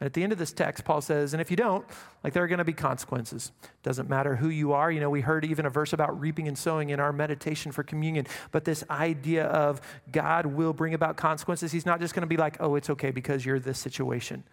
And 0.00 0.06
at 0.06 0.12
the 0.12 0.22
end 0.22 0.32
of 0.32 0.38
this 0.38 0.52
text, 0.52 0.84
Paul 0.84 1.00
says, 1.00 1.34
and 1.34 1.40
if 1.40 1.50
you 1.50 1.56
don't, 1.56 1.84
like 2.22 2.32
there 2.32 2.42
are 2.42 2.48
going 2.48 2.58
to 2.58 2.64
be 2.64 2.72
consequences. 2.72 3.52
Doesn't 3.82 4.08
matter 4.08 4.36
who 4.36 4.48
you 4.48 4.72
are. 4.72 4.90
You 4.90 5.00
know, 5.00 5.10
we 5.10 5.20
heard 5.20 5.44
even 5.44 5.66
a 5.66 5.70
verse 5.70 5.92
about 5.92 6.18
reaping 6.20 6.48
and 6.48 6.58
sowing 6.58 6.90
in 6.90 7.00
our 7.00 7.12
meditation 7.12 7.70
for 7.70 7.82
communion. 7.82 8.26
But 8.50 8.64
this 8.64 8.82
idea 8.90 9.44
of 9.46 9.80
God 10.10 10.46
will 10.46 10.72
bring 10.72 10.94
about 10.94 11.16
consequences, 11.16 11.70
He's 11.72 11.86
not 11.86 12.00
just 12.00 12.14
going 12.14 12.22
to 12.22 12.26
be 12.26 12.36
like, 12.36 12.56
oh, 12.60 12.74
it's 12.74 12.90
okay 12.90 13.10
because 13.10 13.46
you're 13.46 13.60
this 13.60 13.78
situation. 13.78 14.44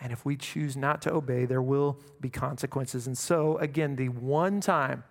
And 0.00 0.12
if 0.12 0.24
we 0.24 0.36
choose 0.36 0.76
not 0.76 1.02
to 1.02 1.12
obey, 1.12 1.44
there 1.44 1.62
will 1.62 1.98
be 2.20 2.30
consequences. 2.30 3.06
And 3.06 3.16
so, 3.16 3.58
again, 3.58 3.96
the 3.96 4.08
one 4.08 4.60
time, 4.60 5.04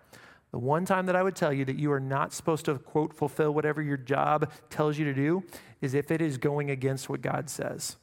the 0.50 0.58
one 0.58 0.84
time 0.84 1.06
that 1.06 1.14
I 1.14 1.22
would 1.22 1.36
tell 1.36 1.52
you 1.52 1.64
that 1.64 1.76
you 1.76 1.92
are 1.92 2.00
not 2.00 2.32
supposed 2.32 2.64
to, 2.64 2.76
quote, 2.78 3.14
fulfill 3.14 3.54
whatever 3.54 3.80
your 3.80 3.96
job 3.96 4.50
tells 4.68 4.98
you 4.98 5.04
to 5.04 5.14
do 5.14 5.44
is 5.80 5.94
if 5.94 6.10
it 6.10 6.20
is 6.20 6.38
going 6.38 6.70
against 6.70 7.08
what 7.08 7.22
God 7.22 7.48
says 7.48 7.96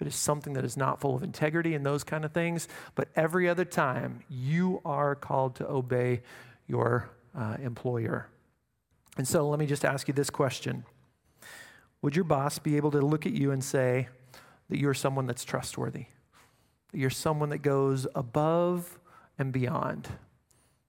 it 0.00 0.06
is 0.06 0.14
something 0.14 0.54
that 0.54 0.64
is 0.64 0.76
not 0.76 1.00
full 1.00 1.14
of 1.14 1.22
integrity 1.22 1.74
and 1.74 1.86
those 1.86 2.04
kind 2.04 2.24
of 2.24 2.32
things. 2.32 2.68
But 2.94 3.08
every 3.14 3.48
other 3.48 3.64
time, 3.64 4.20
you 4.28 4.80
are 4.84 5.14
called 5.14 5.56
to 5.56 5.68
obey 5.68 6.22
your 6.66 7.10
uh, 7.36 7.56
employer. 7.62 8.28
And 9.16 9.26
so 9.26 9.48
let 9.48 9.58
me 9.58 9.66
just 9.66 9.84
ask 9.84 10.08
you 10.08 10.14
this 10.14 10.30
question 10.30 10.84
Would 12.02 12.16
your 12.16 12.24
boss 12.24 12.58
be 12.58 12.76
able 12.76 12.90
to 12.92 13.00
look 13.00 13.26
at 13.26 13.32
you 13.32 13.52
and 13.52 13.62
say 13.62 14.08
that 14.68 14.78
you're 14.78 14.94
someone 14.94 15.26
that's 15.26 15.44
trustworthy? 15.44 16.06
That 16.92 16.98
you're 16.98 17.10
someone 17.10 17.50
that 17.50 17.58
goes 17.58 18.06
above 18.14 18.98
and 19.38 19.52
beyond? 19.52 20.08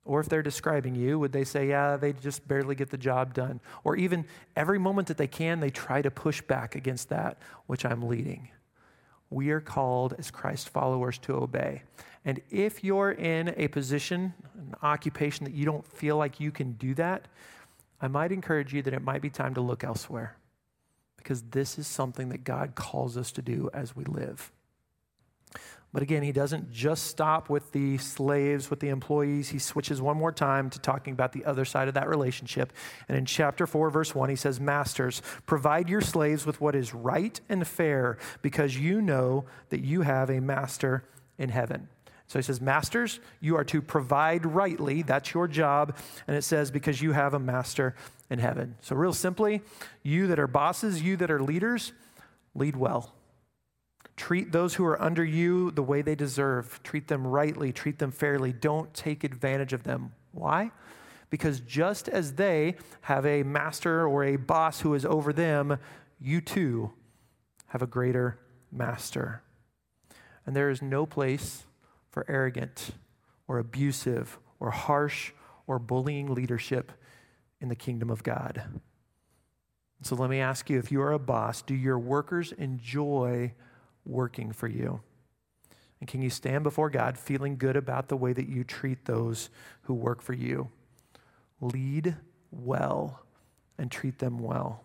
Or 0.04 0.20
if 0.20 0.30
they're 0.30 0.44
describing 0.44 0.94
you, 0.94 1.18
would 1.18 1.32
they 1.32 1.44
say, 1.44 1.70
yeah, 1.70 1.98
they 1.98 2.14
just 2.14 2.48
barely 2.48 2.76
get 2.76 2.92
the 2.92 2.98
job 2.98 3.34
done? 3.34 3.60
Or 3.84 3.96
even 3.96 4.26
every 4.56 4.78
moment 4.78 5.08
that 5.08 5.18
they 5.18 5.26
can, 5.26 5.60
they 5.60 5.72
try 5.72 6.04
to 6.04 6.12
push 6.12 6.44
back 6.44 6.76
against 6.76 7.10
that 7.10 7.40
which 7.66 7.86
I'm 7.86 8.04
leading 8.04 8.50
we 9.30 9.50
are 9.50 9.60
called 9.60 10.14
as 10.18 10.32
Christ 10.32 10.70
followers 10.70 11.18
to 11.20 11.36
obey. 11.36 11.84
And 12.24 12.42
if 12.50 12.84
you're 12.84 13.12
in 13.12 13.54
a 13.58 13.68
position, 13.68 14.34
an 14.56 14.76
occupation 14.82 15.44
that 15.46 15.54
you 15.54 15.66
don't 15.66 15.86
feel 15.86 16.18
like 16.18 16.40
you 16.40 16.52
can 16.52 16.74
do 16.74 16.94
that, 16.96 17.28
I 18.02 18.08
might 18.08 18.32
encourage 18.32 18.74
you 18.74 18.82
that 18.82 18.94
it 18.94 19.04
might 19.04 19.22
be 19.22 19.30
time 19.30 19.54
to 19.56 19.62
look 19.62 19.84
elsewhere 19.84 20.36
because 21.18 21.42
this 21.42 21.80
is 21.80 21.88
something 21.88 22.30
that 22.30 22.44
God 22.44 22.76
calls 22.76 23.18
us 23.18 23.32
to 23.32 23.42
do 23.42 23.70
as 23.74 23.96
we 23.96 24.04
live. 24.06 24.52
But 25.96 26.04
again, 26.04 26.24
he 26.24 26.34
doesn't 26.34 26.74
just 26.74 27.08
stop 27.08 27.48
with 27.48 27.72
the 27.72 27.98
slaves, 28.00 28.70
with 28.70 28.82
the 28.82 28.90
employees. 28.90 29.48
He 29.48 29.60
switches 29.60 30.02
one 30.02 30.18
more 30.18 30.34
time 30.34 30.70
to 30.72 30.80
talking 30.80 31.14
about 31.14 31.32
the 31.32 31.46
other 31.46 31.64
side 31.64 31.88
of 31.88 31.94
that 31.94 32.10
relationship. 32.10 32.74
And 33.08 33.18
in 33.18 33.26
chapter 33.26 33.66
4, 33.66 33.90
verse 33.90 34.14
1, 34.14 34.30
he 34.30 34.36
says, 34.36 34.60
Masters, 34.60 35.22
provide 35.46 35.88
your 35.88 36.02
slaves 36.02 36.46
with 36.46 36.60
what 36.60 36.76
is 36.76 36.94
right 36.94 37.40
and 37.48 37.66
fair, 37.66 38.18
because 38.42 38.78
you 38.78 39.02
know 39.02 39.46
that 39.70 39.86
you 39.86 40.02
have 40.02 40.30
a 40.30 40.42
master 40.42 41.06
in 41.38 41.48
heaven. 41.48 41.88
So 42.28 42.40
he 42.40 42.44
says, 42.44 42.60
Masters, 42.60 43.22
you 43.40 43.56
are 43.56 43.64
to 43.64 43.82
provide 43.82 44.46
rightly. 44.46 45.02
That's 45.02 45.34
your 45.34 45.48
job. 45.48 45.96
And 46.28 46.36
it 46.36 46.42
says, 46.42 46.72
because 46.72 47.02
you 47.02 47.14
have 47.14 47.34
a 47.34 47.40
master 47.40 47.96
in 48.30 48.40
heaven. 48.40 48.76
So, 48.82 48.98
real 48.98 49.14
simply, 49.14 49.62
you 50.04 50.28
that 50.28 50.40
are 50.40 50.48
bosses, 50.48 51.02
you 51.02 51.16
that 51.16 51.32
are 51.32 51.42
leaders, 51.42 51.94
lead 52.54 52.76
well. 52.76 53.14
Treat 54.18 54.52
those 54.52 54.76
who 54.76 54.86
are 54.86 55.02
under 55.02 55.24
you 55.24 55.72
the 55.72 55.84
way 55.84 56.02
they 56.02 56.16
deserve. 56.16 56.82
Treat 56.84 57.08
them 57.08 57.28
rightly. 57.28 57.74
Treat 57.74 58.00
them 58.00 58.12
fairly. 58.12 58.54
Don't 58.54 58.94
take 58.94 59.24
advantage 59.24 59.74
of 59.74 59.84
them. 59.84 60.14
Why? 60.32 60.72
Because 61.30 61.60
just 61.60 62.08
as 62.08 62.34
they 62.34 62.76
have 63.02 63.26
a 63.26 63.44
master 63.44 64.08
or 64.08 64.24
a 64.24 64.38
boss 64.38 64.82
who 64.82 64.94
is 64.94 65.06
over 65.06 65.34
them, 65.34 65.78
you 66.20 66.40
too 66.40 66.94
have 67.68 67.82
a 67.82 67.88
greater 67.88 68.40
master. 68.72 69.42
And 70.46 70.56
there 70.56 70.70
is 70.70 70.82
no 70.82 71.06
place 71.06 71.64
for 72.10 72.26
arrogant 72.30 72.92
or 73.48 73.60
abusive 73.60 74.40
or 74.60 74.72
harsh 74.72 75.32
or 75.68 75.80
bullying 75.80 76.34
leadership 76.34 76.92
in 77.60 77.68
the 77.68 77.76
kingdom 77.76 78.10
of 78.10 78.24
God. 78.24 78.64
So 80.04 80.16
let 80.16 80.30
me 80.30 80.40
ask 80.40 80.70
you 80.70 80.78
if 80.78 80.92
you 80.92 81.02
are 81.02 81.12
a 81.12 81.20
boss, 81.20 81.62
do 81.62 81.74
your 81.74 81.98
workers 81.98 82.52
enjoy 82.54 83.54
working 84.06 84.52
for 84.52 84.68
you? 84.68 85.02
And 86.00 86.10
can 86.10 86.22
you 86.22 86.30
stand 86.30 86.64
before 86.64 86.90
God 86.90 87.18
feeling 87.18 87.58
good 87.58 87.76
about 87.76 88.10
the 88.10 88.18
way 88.18 88.34
that 88.34 88.48
you 88.48 88.64
treat 88.64 89.06
those 89.06 89.50
who 89.84 89.94
work 89.94 90.22
for 90.22 90.34
you? 90.34 90.70
Lead 91.62 92.16
well 92.52 93.22
and 93.78 93.92
treat 93.92 94.20
them 94.20 94.40
well. 94.40 94.84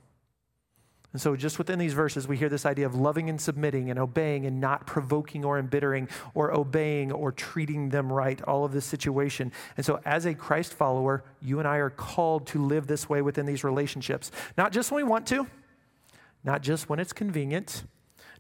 And 1.13 1.21
so, 1.21 1.35
just 1.35 1.59
within 1.59 1.81
these 1.81 1.93
verses, 1.93 2.29
we 2.29 2.37
hear 2.37 2.49
this 2.49 2.65
idea 2.65 2.87
of 2.87 2.95
loving 2.95 3.29
and 3.29 3.41
submitting 3.41 3.91
and 3.91 3.99
obeying 3.99 4.47
and 4.47 4.61
not 4.61 4.87
provoking 4.87 5.45
or 5.45 5.59
embittering 5.59 6.09
or 6.35 6.55
obeying 6.55 7.11
or 7.11 7.33
treating 7.33 7.89
them 7.89 8.13
right, 8.13 8.41
all 8.43 8.65
of 8.65 8.71
this 8.71 8.85
situation. 8.85 9.51
And 9.77 9.85
so, 9.85 10.01
as 10.05 10.25
a 10.25 10.35
Christ 10.35 10.73
follower, 10.73 11.25
you 11.43 11.59
and 11.59 11.67
I 11.67 11.79
are 11.79 11.91
called 11.91 12.47
to 12.49 12.65
live 12.65 12.87
this 12.87 13.09
way 13.09 13.23
within 13.23 13.45
these 13.45 13.65
relationships. 13.65 14.31
Not 14.57 14.71
just 14.71 14.93
when 14.93 15.05
we 15.05 15.11
want 15.11 15.27
to, 15.29 15.49
not 16.45 16.63
just 16.63 16.89
when 16.89 17.01
it's 17.01 17.13
convenient, 17.13 17.83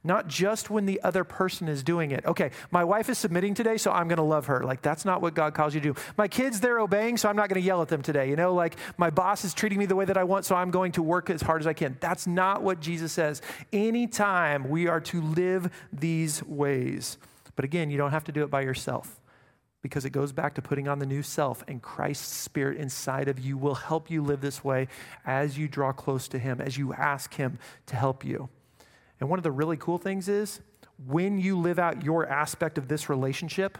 not 0.02 0.28
just 0.28 0.70
when 0.70 0.86
the 0.86 1.00
other 1.02 1.24
person 1.24 1.68
is 1.68 1.82
doing 1.82 2.10
it. 2.10 2.24
Okay, 2.24 2.50
my 2.70 2.84
wife 2.84 3.08
is 3.08 3.18
submitting 3.18 3.54
today, 3.54 3.76
so 3.76 3.92
I'm 3.92 4.08
going 4.08 4.16
to 4.16 4.22
love 4.22 4.46
her. 4.46 4.64
Like, 4.64 4.82
that's 4.82 5.04
not 5.04 5.20
what 5.20 5.34
God 5.34 5.54
calls 5.54 5.74
you 5.74 5.80
to 5.80 5.92
do. 5.92 6.00
My 6.16 6.28
kids, 6.28 6.60
they're 6.60 6.80
obeying, 6.80 7.16
so 7.16 7.28
I'm 7.28 7.36
not 7.36 7.48
going 7.48 7.60
to 7.60 7.66
yell 7.66 7.82
at 7.82 7.88
them 7.88 8.02
today. 8.02 8.30
You 8.30 8.36
know, 8.36 8.54
like, 8.54 8.76
my 8.96 9.10
boss 9.10 9.44
is 9.44 9.52
treating 9.52 9.78
me 9.78 9.86
the 9.86 9.96
way 9.96 10.06
that 10.06 10.16
I 10.16 10.24
want, 10.24 10.46
so 10.46 10.54
I'm 10.54 10.70
going 10.70 10.92
to 10.92 11.02
work 11.02 11.28
as 11.28 11.42
hard 11.42 11.60
as 11.60 11.66
I 11.66 11.74
can. 11.74 11.96
That's 12.00 12.26
not 12.26 12.62
what 12.62 12.80
Jesus 12.80 13.12
says. 13.12 13.42
Anytime 13.72 14.68
we 14.68 14.86
are 14.86 15.00
to 15.00 15.20
live 15.20 15.70
these 15.92 16.42
ways. 16.44 17.18
But 17.56 17.64
again, 17.64 17.90
you 17.90 17.98
don't 17.98 18.12
have 18.12 18.24
to 18.24 18.32
do 18.32 18.42
it 18.42 18.50
by 18.50 18.62
yourself 18.62 19.20
because 19.82 20.04
it 20.04 20.10
goes 20.10 20.32
back 20.32 20.54
to 20.54 20.62
putting 20.62 20.88
on 20.88 20.98
the 20.98 21.06
new 21.06 21.22
self, 21.22 21.64
and 21.66 21.80
Christ's 21.82 22.34
Spirit 22.34 22.78
inside 22.78 23.28
of 23.28 23.38
you 23.38 23.56
will 23.56 23.74
help 23.74 24.10
you 24.10 24.22
live 24.22 24.40
this 24.40 24.62
way 24.62 24.88
as 25.24 25.58
you 25.58 25.68
draw 25.68 25.92
close 25.92 26.28
to 26.28 26.38
Him, 26.38 26.60
as 26.60 26.76
you 26.76 26.92
ask 26.92 27.34
Him 27.34 27.58
to 27.86 27.96
help 27.96 28.24
you. 28.24 28.48
And 29.20 29.28
one 29.28 29.38
of 29.38 29.42
the 29.42 29.52
really 29.52 29.76
cool 29.76 29.98
things 29.98 30.28
is 30.28 30.60
when 31.06 31.38
you 31.38 31.58
live 31.58 31.78
out 31.78 32.02
your 32.02 32.26
aspect 32.26 32.78
of 32.78 32.88
this 32.88 33.08
relationship, 33.08 33.78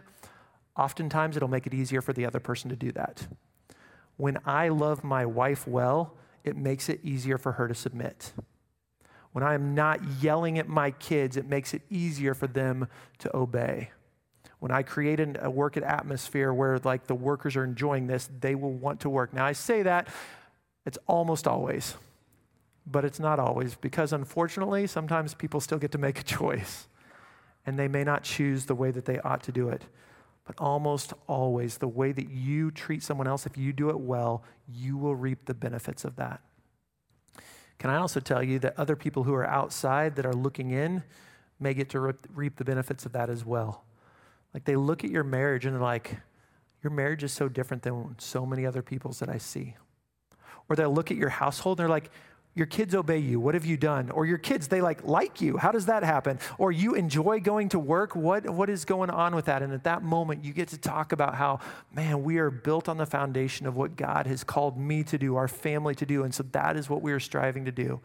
oftentimes 0.77 1.37
it'll 1.37 1.49
make 1.49 1.67
it 1.67 1.75
easier 1.75 2.01
for 2.01 2.13
the 2.13 2.27
other 2.27 2.41
person 2.41 2.71
to 2.71 2.77
do 2.77 2.93
that. 2.93 3.27
When 4.17 4.39
I 4.45 4.69
love 4.69 5.03
my 5.03 5.25
wife 5.25 5.67
well, 5.67 6.15
it 6.45 6.57
makes 6.57 6.89
it 6.89 7.01
easier 7.03 7.39
for 7.39 7.53
her 7.53 7.69
to 7.69 7.75
submit. 7.75 8.33
When 9.33 9.45
I 9.45 9.55
am 9.55 9.75
not 9.75 10.01
yelling 10.21 10.59
at 10.59 10.69
my 10.69 10.91
kids, 10.91 11.37
it 11.37 11.47
makes 11.47 11.73
it 11.73 11.83
easier 11.89 12.35
for 12.35 12.47
them 12.47 12.89
to 13.19 13.35
obey. 13.35 13.91
When 14.59 14.71
I 14.71 14.83
create 14.83 15.21
a 15.21 15.51
work 15.51 15.77
atmosphere 15.79 16.53
where 16.53 16.79
like 16.79 17.07
the 17.07 17.15
workers 17.15 17.57
are 17.57 17.65
enjoying 17.65 18.07
this, 18.09 18.29
they 18.41 18.55
will 18.55 18.73
want 18.73 19.01
to 19.01 19.11
work. 19.11 19.33
Now 19.33 19.47
I 19.47 19.53
say 19.53 19.83
that 19.83 20.09
it's 20.85 20.99
almost 21.07 21.47
always 21.47 21.95
but 22.91 23.05
it's 23.05 23.21
not 23.21 23.39
always 23.39 23.75
because 23.75 24.13
unfortunately, 24.13 24.87
sometimes 24.87 25.35
people 25.35 25.61
still 25.61 25.79
get 25.79 25.93
to 25.93 25.99
make 25.99 26.19
a 26.19 26.25
choice 26.25 26.89
and 27.67 27.79
they 27.79 27.89
may 27.89 28.05
not 28.05 28.23
choose 28.23 28.67
the 28.67 28.75
way 28.75 28.91
that 28.91 29.05
they 29.05 29.19
ought 29.21 29.43
to 29.45 29.53
do 29.53 29.69
it. 29.69 29.85
But 30.45 30.57
almost 30.59 31.13
always, 31.29 31.79
the 31.79 31.89
way 31.89 32.13
that 32.13 32.31
you 32.31 32.71
treat 32.71 33.03
someone 33.03 33.29
else, 33.29 33.47
if 33.47 33.57
you 33.57 33.73
do 33.73 33.91
it 33.91 34.01
well, 34.01 34.43
you 34.69 34.97
will 34.97 35.15
reap 35.15 35.45
the 35.45 35.55
benefits 35.55 36.05
of 36.05 36.17
that. 36.17 36.41
Can 37.79 37.91
I 37.91 37.97
also 37.97 38.21
tell 38.21 38.43
you 38.43 38.59
that 38.61 38.75
other 38.79 38.97
people 38.97 39.23
who 39.23 39.35
are 39.35 39.47
outside 39.47 40.17
that 40.17 40.27
are 40.27 40.35
looking 40.35 40.71
in 40.71 41.03
may 41.61 41.75
get 41.75 41.91
to 41.91 42.15
reap 42.35 42.57
the 42.57 42.65
benefits 42.65 43.07
of 43.07 43.13
that 43.13 43.31
as 43.31 43.45
well? 43.45 43.85
Like 44.53 44.65
they 44.65 44.77
look 44.77 45.05
at 45.05 45.11
your 45.11 45.25
marriage 45.25 45.65
and 45.65 45.75
they're 45.75 45.83
like, 45.83 46.17
your 46.83 46.91
marriage 46.91 47.23
is 47.23 47.33
so 47.33 47.49
different 47.49 47.83
than 47.83 48.17
so 48.19 48.45
many 48.45 48.67
other 48.67 48.83
people's 48.83 49.19
that 49.21 49.29
I 49.29 49.39
see. 49.39 49.77
Or 50.69 50.77
they'll 50.77 50.93
look 50.93 51.11
at 51.11 51.17
your 51.17 51.29
household 51.29 51.79
and 51.79 51.85
they're 51.85 51.95
like, 51.95 52.11
your 52.55 52.67
kids 52.67 52.95
obey 52.95 53.19
you. 53.19 53.39
What 53.39 53.55
have 53.55 53.65
you 53.65 53.77
done? 53.77 54.11
Or 54.11 54.27
your 54.27 54.39
kids 54.39 54.69
they 54.69 54.81
like 54.81 55.05
like 55.05 55.41
you. 55.41 55.57
How 55.57 55.71
does 55.71 55.87
that 55.87 56.03
happen? 56.03 56.41
Or 56.59 56.73
you 56.73 56.95
enjoy 56.95 57.41
going 57.41 57.69
to 57.71 57.79
work? 57.79 58.17
What 58.17 58.51
what 58.51 58.69
is 58.69 58.85
going 58.85 59.09
on 59.09 59.35
with 59.35 59.45
that? 59.45 59.63
And 59.63 59.73
at 59.73 59.85
that 59.85 60.03
moment 60.03 60.45
you 60.45 60.53
get 60.53 60.69
to 60.69 60.79
talk 60.79 61.13
about 61.13 61.37
how 61.37 61.61
man 61.93 62.25
we 62.25 62.39
are 62.39 62.51
built 62.51 62.89
on 62.89 62.97
the 62.97 63.07
foundation 63.07 63.67
of 63.67 63.77
what 63.77 63.97
god 63.97 64.27
has 64.27 64.43
called 64.43 64.77
me 64.77 65.05
to 65.05 65.17
do 65.17 65.37
our 65.37 65.47
family 65.47 65.95
to 65.97 66.07
do. 66.07 66.25
And 66.25 66.35
so 66.35 66.43
that 66.51 66.77
is 66.77 66.91
what 66.91 67.03
we 67.03 67.13
are 67.13 67.21
striving 67.21 67.67
to 67.67 67.73
do. 67.73 68.01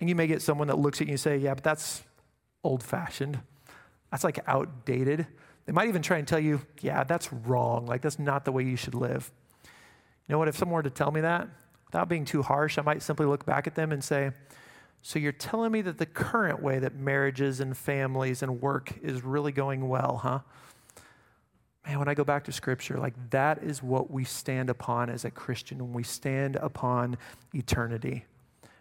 And 0.00 0.08
you 0.08 0.16
may 0.16 0.26
get 0.26 0.42
someone 0.42 0.66
that 0.68 0.78
looks 0.78 1.00
at 1.00 1.06
you 1.06 1.12
and 1.12 1.20
say 1.20 1.36
yeah 1.36 1.54
but 1.54 1.62
that's 1.62 2.02
old 2.64 2.82
fashioned 2.82 3.38
that's 4.10 4.24
like 4.24 4.40
outdated. 4.48 5.28
They 5.66 5.72
might 5.72 5.86
even 5.86 6.02
try 6.02 6.18
and 6.18 6.26
tell 6.26 6.40
you 6.40 6.60
yeah 6.80 7.04
that's 7.04 7.32
wrong. 7.32 7.86
Like 7.86 8.02
that's 8.02 8.18
not 8.18 8.44
the 8.44 8.50
way 8.50 8.64
you 8.64 8.76
should 8.76 8.96
live. 8.96 9.30
You 10.26 10.34
know 10.34 10.38
what? 10.38 10.48
If 10.48 10.56
someone 10.56 10.74
were 10.74 10.82
to 10.82 10.90
tell 10.90 11.12
me 11.12 11.20
that 11.20 11.48
Without 11.90 12.08
being 12.08 12.24
too 12.24 12.40
harsh, 12.40 12.78
I 12.78 12.82
might 12.82 13.02
simply 13.02 13.26
look 13.26 13.44
back 13.44 13.66
at 13.66 13.74
them 13.74 13.90
and 13.90 14.02
say, 14.02 14.30
So 15.02 15.18
you're 15.18 15.32
telling 15.32 15.72
me 15.72 15.82
that 15.82 15.98
the 15.98 16.06
current 16.06 16.62
way 16.62 16.78
that 16.78 16.94
marriages 16.94 17.58
and 17.58 17.76
families 17.76 18.44
and 18.44 18.62
work 18.62 18.92
is 19.02 19.24
really 19.24 19.50
going 19.50 19.88
well, 19.88 20.20
huh? 20.22 20.38
Man, 21.84 21.98
when 21.98 22.06
I 22.06 22.14
go 22.14 22.22
back 22.22 22.44
to 22.44 22.52
scripture, 22.52 22.96
like 22.96 23.14
that 23.30 23.64
is 23.64 23.82
what 23.82 24.08
we 24.08 24.22
stand 24.22 24.70
upon 24.70 25.10
as 25.10 25.24
a 25.24 25.32
Christian 25.32 25.78
when 25.78 25.92
we 25.92 26.04
stand 26.04 26.54
upon 26.54 27.18
eternity. 27.52 28.24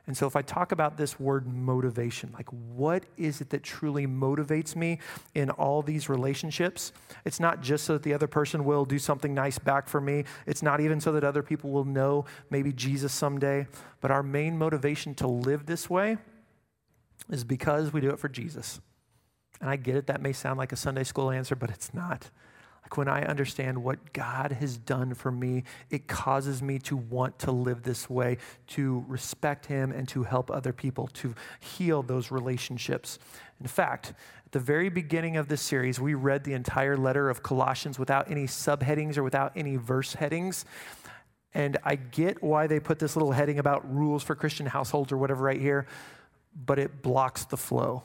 And 0.09 0.17
so, 0.17 0.25
if 0.25 0.35
I 0.35 0.41
talk 0.41 0.71
about 0.71 0.97
this 0.97 1.19
word 1.19 1.45
motivation, 1.45 2.31
like 2.33 2.49
what 2.49 3.03
is 3.15 3.41
it 3.41 3.51
that 3.51 3.61
truly 3.61 4.07
motivates 4.07 4.75
me 4.75 4.97
in 5.35 5.51
all 5.51 5.83
these 5.83 6.09
relationships? 6.09 6.91
It's 7.25 7.39
not 7.39 7.61
just 7.61 7.83
so 7.83 7.93
that 7.93 8.01
the 8.01 8.15
other 8.15 8.25
person 8.25 8.65
will 8.65 8.85
do 8.85 8.97
something 8.97 9.35
nice 9.35 9.59
back 9.59 9.87
for 9.87 10.01
me. 10.01 10.23
It's 10.47 10.63
not 10.63 10.81
even 10.81 10.99
so 10.99 11.11
that 11.11 11.23
other 11.23 11.43
people 11.43 11.69
will 11.69 11.85
know 11.85 12.25
maybe 12.49 12.73
Jesus 12.73 13.13
someday. 13.13 13.67
But 14.01 14.09
our 14.09 14.23
main 14.23 14.57
motivation 14.57 15.13
to 15.13 15.27
live 15.27 15.67
this 15.67 15.91
way 15.91 16.17
is 17.29 17.43
because 17.43 17.93
we 17.93 18.01
do 18.01 18.09
it 18.09 18.17
for 18.17 18.29
Jesus. 18.29 18.81
And 19.61 19.69
I 19.69 19.75
get 19.75 19.95
it, 19.95 20.07
that 20.07 20.23
may 20.23 20.33
sound 20.33 20.57
like 20.57 20.71
a 20.71 20.75
Sunday 20.75 21.03
school 21.03 21.29
answer, 21.29 21.55
but 21.55 21.69
it's 21.69 21.93
not. 21.93 22.31
When 22.97 23.07
I 23.07 23.23
understand 23.23 23.83
what 23.83 24.13
God 24.13 24.51
has 24.53 24.77
done 24.77 25.13
for 25.13 25.31
me, 25.31 25.63
it 25.89 26.07
causes 26.07 26.61
me 26.61 26.79
to 26.79 26.97
want 26.97 27.39
to 27.39 27.51
live 27.51 27.83
this 27.83 28.09
way, 28.09 28.37
to 28.67 29.05
respect 29.07 29.65
Him 29.67 29.91
and 29.91 30.07
to 30.09 30.23
help 30.23 30.49
other 30.49 30.73
people, 30.73 31.07
to 31.13 31.35
heal 31.59 32.01
those 32.01 32.31
relationships. 32.31 33.19
In 33.59 33.67
fact, 33.67 34.13
at 34.45 34.51
the 34.51 34.59
very 34.59 34.89
beginning 34.89 35.37
of 35.37 35.47
this 35.47 35.61
series, 35.61 35.99
we 35.99 36.15
read 36.15 36.43
the 36.43 36.53
entire 36.53 36.97
letter 36.97 37.29
of 37.29 37.43
Colossians 37.43 37.99
without 37.99 38.31
any 38.31 38.45
subheadings 38.45 39.17
or 39.17 39.23
without 39.23 39.51
any 39.55 39.75
verse 39.75 40.13
headings. 40.13 40.65
And 41.53 41.77
I 41.83 41.95
get 41.95 42.41
why 42.41 42.67
they 42.67 42.79
put 42.79 42.99
this 42.99 43.15
little 43.15 43.31
heading 43.31 43.59
about 43.59 43.91
rules 43.93 44.23
for 44.23 44.35
Christian 44.35 44.65
households 44.65 45.11
or 45.11 45.17
whatever 45.17 45.43
right 45.43 45.59
here, 45.59 45.87
but 46.65 46.79
it 46.79 47.01
blocks 47.01 47.45
the 47.45 47.57
flow. 47.57 48.03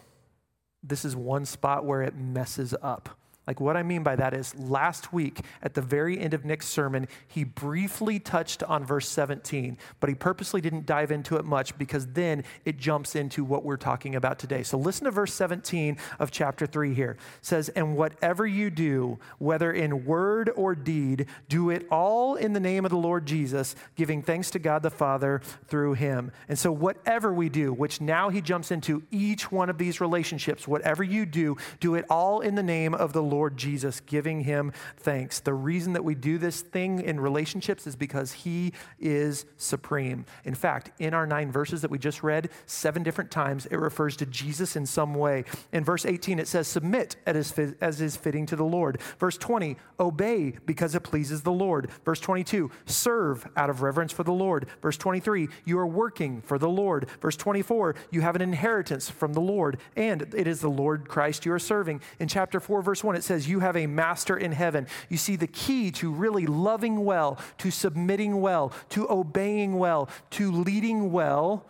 This 0.83 1.05
is 1.05 1.17
one 1.17 1.47
spot 1.47 1.85
where 1.85 2.03
it 2.03 2.15
messes 2.15 2.75
up. 2.83 3.19
Like, 3.47 3.61
what 3.61 3.77
I 3.77 3.83
mean 3.83 4.03
by 4.03 4.17
that 4.17 4.33
is 4.33 4.55
last 4.55 5.13
week 5.13 5.41
at 5.63 5.75
the 5.75 5.83
very 5.83 6.19
end 6.19 6.33
of 6.33 6.47
Nick's 6.47 6.67
sermon, 6.67 7.07
he 7.27 7.45
briefly 7.45 8.19
touched 8.19 8.63
on 8.63 8.87
verse 8.87 9.07
17, 9.09 9.77
but 10.01 10.09
he 10.09 10.15
purposely 10.15 10.63
didn't 10.63 10.87
dive 10.87 11.11
into 11.11 11.37
it 11.37 11.45
much 11.45 11.77
because 11.77 12.07
then 12.09 12.43
it 12.65 12.79
jumps 12.79 13.15
into 13.15 13.45
what 13.45 13.63
we're 13.63 13.77
talking 13.77 14.15
about 14.15 14.39
today. 14.39 14.63
So, 14.63 14.79
listen 14.79 15.05
to 15.05 15.11
verse 15.11 15.35
17 15.35 15.99
of 16.19 16.31
chapter 16.31 16.67
3 16.67 16.95
here. 16.95 17.13
It 17.13 17.45
says, 17.45 17.69
And 17.71 17.97
whatever 17.97 18.47
you 18.47 18.71
do, 18.71 19.19
whether 19.39 19.71
in 19.71 20.07
word 20.07 20.51
or 20.57 20.75
deed, 20.75 21.27
do 21.49 21.69
it 21.69 21.87
all 21.91 22.37
in 22.37 22.55
the 22.55 22.61
name 22.61 22.87
of 22.87 22.91
the 22.91 22.97
Lord 22.97 23.27
Jesus, 23.27 23.77
giving 23.95 24.23
thanks 24.23 24.51
to 24.53 24.59
God 24.59 24.83
the 24.83 24.91
Father 24.91 25.43
through 25.69 25.95
him. 25.95 26.33
And 26.49 26.59
so, 26.59 26.73
whatever 26.73 27.31
we 27.35 27.51
do, 27.51 27.75
which 27.75 28.01
now 28.01 28.31
he 28.31 28.41
jumps 28.41 28.71
into 28.71 29.03
each 29.11 29.53
one 29.53 29.69
of 29.69 29.77
these 29.77 30.01
relationships, 30.01 30.67
whatever 30.67 31.05
you 31.05 31.27
do, 31.27 31.59
do 31.79 31.95
it 31.95 32.07
all 32.09 32.41
in 32.41 32.55
the 32.55 32.63
name 32.63 32.95
of 32.95 33.13
the 33.13 33.23
Lord 33.23 33.34
Lord 33.35 33.57
Jesus, 33.57 33.99
giving 33.99 34.43
him 34.43 34.73
thanks. 34.97 35.41
The 35.41 35.55
reason 35.55 35.95
that 35.95 36.05
we 36.05 36.15
do 36.15 36.39
this 36.39 36.61
thing 36.61 37.01
in 37.01 37.19
relationships 37.19 37.85
is 37.85 37.97
because 37.97 38.31
he 38.31 38.73
is 39.01 39.45
supreme. 39.57 40.25
In 40.45 40.55
fact, 40.55 40.93
in 41.01 41.15
our 41.15 41.27
nine 41.27 41.51
verses 41.51 41.83
that 41.83 41.91
we 41.91 41.99
just 41.99 42.23
read, 42.23 42.49
seven 42.67 43.03
different 43.03 43.33
times 43.33 43.67
it 43.67 43.77
refers 43.77 44.17
to 44.19 44.27
Jesus 44.27 44.77
in 44.77 44.87
some 44.87 45.15
way. 45.15 45.45
In 45.73 45.83
verse 45.83 46.07
18, 46.07 46.39
it 46.39 46.47
says, 46.47 46.69
Submit 46.69 47.17
as 47.27 48.01
is 48.01 48.17
fitting 48.17 48.47
to 48.47 48.55
the 48.55 48.65
Lord. 48.65 49.01
Verse 49.19 49.37
20, 49.37 49.77
Obey 49.99 50.55
because 50.65 50.95
it 50.95 51.03
pleases 51.03 51.43
the 51.43 51.53
Lord. 51.53 51.91
Verse 52.05 52.21
22, 52.21 52.71
Serve 52.87 53.49
out 53.57 53.69
of 53.69 53.83
reverence 53.83 54.13
for 54.13 54.23
the 54.23 54.33
Lord. 54.33 54.69
Verse 54.81 54.97
23, 54.97 55.49
You 55.65 55.79
are 55.81 55.87
working 55.87 56.41
for 56.43 56.57
the 56.57 56.69
Lord. 56.69 57.09
Verse 57.21 57.37
24, 57.37 57.97
You 58.13 58.21
have 58.21 58.37
an 58.37 58.43
inheritance 58.43 59.11
from 59.11 59.33
the 59.33 59.41
Lord, 59.41 59.81
and 59.97 60.23
it 60.35 60.47
is 60.47 60.61
the 60.61 60.71
Lord 60.71 61.09
Christ 61.09 61.45
you 61.45 61.53
are 61.53 61.59
serving. 61.59 62.01
In 62.21 62.29
chapter 62.29 62.61
4, 62.61 62.83
verse 62.83 63.03
1, 63.03 63.17
it 63.17 63.24
says, 63.25 63.49
You 63.49 63.61
have 63.61 63.77
a 63.77 63.87
master 63.87 64.37
in 64.37 64.53
heaven. 64.53 64.87
You 65.09 65.17
see, 65.17 65.37
the 65.37 65.47
key 65.47 65.91
to 65.93 66.13
really 66.13 66.47
loving 66.47 67.05
well, 67.05 67.39
to 67.59 67.71
submitting 67.71 68.41
well, 68.41 68.73
to 68.91 69.11
obeying 69.11 69.79
well, 69.79 70.09
to 70.31 70.53
leading 70.53 71.11
well 71.11 71.67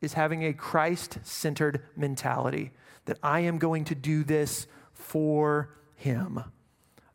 is 0.00 0.12
having 0.12 0.44
a 0.44 0.52
Christ 0.52 1.18
centered 1.22 1.82
mentality 1.96 2.72
that 3.06 3.18
I 3.22 3.40
am 3.40 3.58
going 3.58 3.84
to 3.86 3.94
do 3.94 4.24
this 4.24 4.66
for 4.92 5.70
Him. 5.94 6.42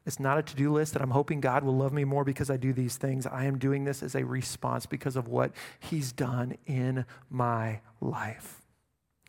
It's 0.05 0.19
not 0.19 0.39
a 0.39 0.41
to 0.41 0.55
do 0.55 0.73
list 0.73 0.93
that 0.93 1.01
I'm 1.01 1.11
hoping 1.11 1.41
God 1.41 1.63
will 1.63 1.77
love 1.77 1.93
me 1.93 2.05
more 2.05 2.23
because 2.23 2.49
I 2.49 2.57
do 2.57 2.73
these 2.73 2.97
things. 2.97 3.27
I 3.27 3.45
am 3.45 3.59
doing 3.59 3.83
this 3.83 4.01
as 4.01 4.15
a 4.15 4.25
response 4.25 4.85
because 4.85 5.15
of 5.15 5.27
what 5.27 5.51
He's 5.79 6.11
done 6.11 6.57
in 6.65 7.05
my 7.29 7.81
life. 7.99 8.61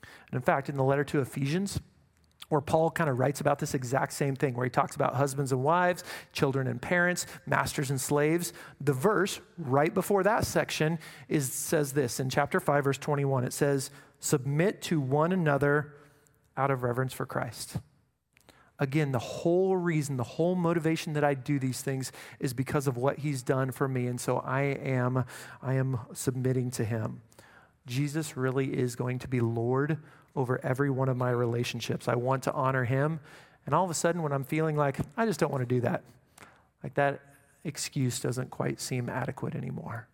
And 0.01 0.39
in 0.39 0.43
fact, 0.43 0.71
in 0.71 0.77
the 0.77 0.85
letter 0.85 1.05
to 1.05 1.21
Ephesians, 1.21 1.79
where 2.53 2.61
Paul 2.61 2.91
kind 2.91 3.09
of 3.09 3.19
writes 3.19 3.41
about 3.41 3.59
this 3.59 3.73
exact 3.73 4.13
same 4.13 4.37
thing, 4.37 4.53
where 4.53 4.67
he 4.67 4.71
talks 4.71 4.95
about 4.95 5.15
husbands 5.15 5.53
and 5.53 5.65
wives, 5.65 6.05
children 6.35 6.67
and 6.67 6.83
parents, 6.83 7.25
masters 7.47 7.89
and 7.89 7.99
slaves. 7.99 8.53
The 8.79 8.93
verse 8.93 9.41
right 9.57 9.93
before 9.95 10.23
that 10.25 10.45
section 10.45 10.99
is, 11.31 11.51
says 11.51 11.95
this 11.95 12.21
in 12.21 12.29
chapter 12.29 12.61
5, 12.61 12.85
verse 12.85 12.99
21. 12.99 13.45
It 13.45 13.55
says, 13.55 13.91
Submit 14.21 14.83
to 14.83 15.01
one 15.01 15.33
another 15.33 15.95
out 16.55 16.71
of 16.71 16.83
reverence 16.83 17.15
for 17.15 17.25
Christ. 17.25 17.79
Again, 18.79 19.13
the 19.13 19.19
whole 19.19 19.75
reason, 19.75 20.19
the 20.19 20.23
whole 20.23 20.55
motivation 20.55 21.15
that 21.15 21.25
I 21.25 21.33
do 21.33 21.59
these 21.59 21.81
things 21.81 22.13
is 22.39 22.53
because 22.53 22.87
of 22.87 22.99
what 22.99 23.21
he's 23.21 23.43
done 23.43 23.71
for 23.71 23.89
me. 23.89 24.09
And 24.09 24.21
so 24.21 24.41
I 24.41 24.61
am, 24.61 25.25
I 25.63 25.73
am 25.75 26.01
submitting 26.13 26.71
to 26.73 26.85
him. 26.85 27.23
Jesus 27.87 28.37
really 28.37 28.79
is 28.79 28.95
going 28.95 29.21
to 29.21 29.29
be 29.29 29.41
Lord 29.41 29.97
over 30.35 30.65
every 30.65 30.91
one 30.91 31.09
of 31.09 31.17
my 31.17 31.31
relationships. 31.31 32.09
I 32.09 32.15
want 32.15 32.43
to 32.45 32.53
honor 32.53 32.85
him. 32.85 33.21
And 33.67 33.75
all 33.75 33.85
of 33.85 33.91
a 33.91 33.95
sudden, 33.95 34.23
when 34.23 34.33
I'm 34.33 34.45
feeling 34.45 34.77
like 34.77 34.99
I 35.17 35.27
just 35.27 35.39
don't 35.41 35.53
want 35.53 35.63
to 35.63 35.75
do 35.75 35.81
that, 35.83 36.03
like 36.83 36.95
that 36.95 37.21
excuse 37.65 38.19
doesn't 38.21 38.51
quite 38.51 38.81
seem 38.81 39.09
adequate 39.09 39.55
anymore 39.55 40.09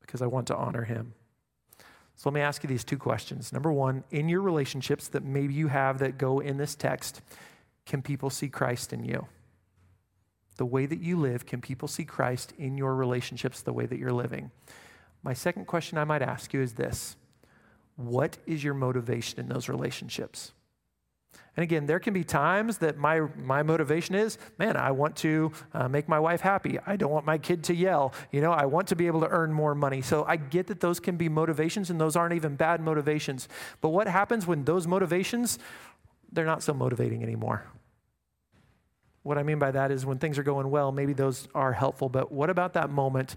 because 0.00 0.22
I 0.22 0.26
want 0.26 0.46
to 0.48 0.56
honor 0.56 0.84
him. 0.84 1.14
So 2.16 2.30
let 2.30 2.34
me 2.34 2.40
ask 2.40 2.64
you 2.64 2.68
these 2.68 2.82
two 2.82 2.98
questions. 2.98 3.52
Number 3.52 3.70
one, 3.70 4.02
in 4.10 4.28
your 4.28 4.40
relationships 4.40 5.06
that 5.08 5.22
maybe 5.22 5.54
you 5.54 5.68
have 5.68 6.00
that 6.00 6.18
go 6.18 6.40
in 6.40 6.56
this 6.56 6.74
text, 6.74 7.20
can 7.86 8.02
people 8.02 8.28
see 8.28 8.48
Christ 8.48 8.92
in 8.92 9.04
you? 9.04 9.28
The 10.56 10.66
way 10.66 10.86
that 10.86 11.00
you 11.00 11.16
live, 11.16 11.46
can 11.46 11.60
people 11.60 11.86
see 11.86 12.04
Christ 12.04 12.52
in 12.58 12.76
your 12.76 12.96
relationships 12.96 13.60
the 13.60 13.72
way 13.72 13.86
that 13.86 14.00
you're 14.00 14.12
living? 14.12 14.50
My 15.22 15.32
second 15.32 15.66
question 15.66 15.96
I 15.96 16.02
might 16.02 16.22
ask 16.22 16.52
you 16.52 16.60
is 16.60 16.72
this 16.72 17.14
what 17.98 18.38
is 18.46 18.62
your 18.62 18.74
motivation 18.74 19.40
in 19.40 19.48
those 19.48 19.68
relationships? 19.68 20.52
And 21.56 21.64
again, 21.64 21.86
there 21.86 21.98
can 21.98 22.14
be 22.14 22.22
times 22.22 22.78
that 22.78 22.96
my, 22.96 23.22
my 23.36 23.64
motivation 23.64 24.14
is, 24.14 24.38
man, 24.58 24.76
I 24.76 24.92
want 24.92 25.16
to 25.16 25.50
uh, 25.74 25.88
make 25.88 26.08
my 26.08 26.20
wife 26.20 26.40
happy. 26.40 26.78
I 26.86 26.94
don't 26.94 27.10
want 27.10 27.26
my 27.26 27.36
kid 27.36 27.64
to 27.64 27.74
yell. 27.74 28.14
You 28.30 28.40
know, 28.40 28.52
I 28.52 28.66
want 28.66 28.86
to 28.88 28.96
be 28.96 29.08
able 29.08 29.22
to 29.22 29.28
earn 29.28 29.52
more 29.52 29.74
money. 29.74 30.00
So 30.00 30.24
I 30.24 30.36
get 30.36 30.68
that 30.68 30.78
those 30.78 31.00
can 31.00 31.16
be 31.16 31.28
motivations, 31.28 31.90
and 31.90 32.00
those 32.00 32.14
aren't 32.14 32.34
even 32.34 32.54
bad 32.54 32.80
motivations. 32.80 33.48
But 33.80 33.88
what 33.88 34.06
happens 34.06 34.46
when 34.46 34.64
those 34.64 34.86
motivations, 34.86 35.58
they're 36.30 36.46
not 36.46 36.62
so 36.62 36.72
motivating 36.72 37.24
anymore? 37.24 37.64
What 39.24 39.36
I 39.36 39.42
mean 39.42 39.58
by 39.58 39.72
that 39.72 39.90
is 39.90 40.06
when 40.06 40.18
things 40.18 40.38
are 40.38 40.44
going 40.44 40.70
well, 40.70 40.92
maybe 40.92 41.12
those 41.12 41.48
are 41.56 41.72
helpful. 41.72 42.08
But 42.08 42.30
what 42.30 42.50
about 42.50 42.74
that 42.74 42.88
moment 42.88 43.34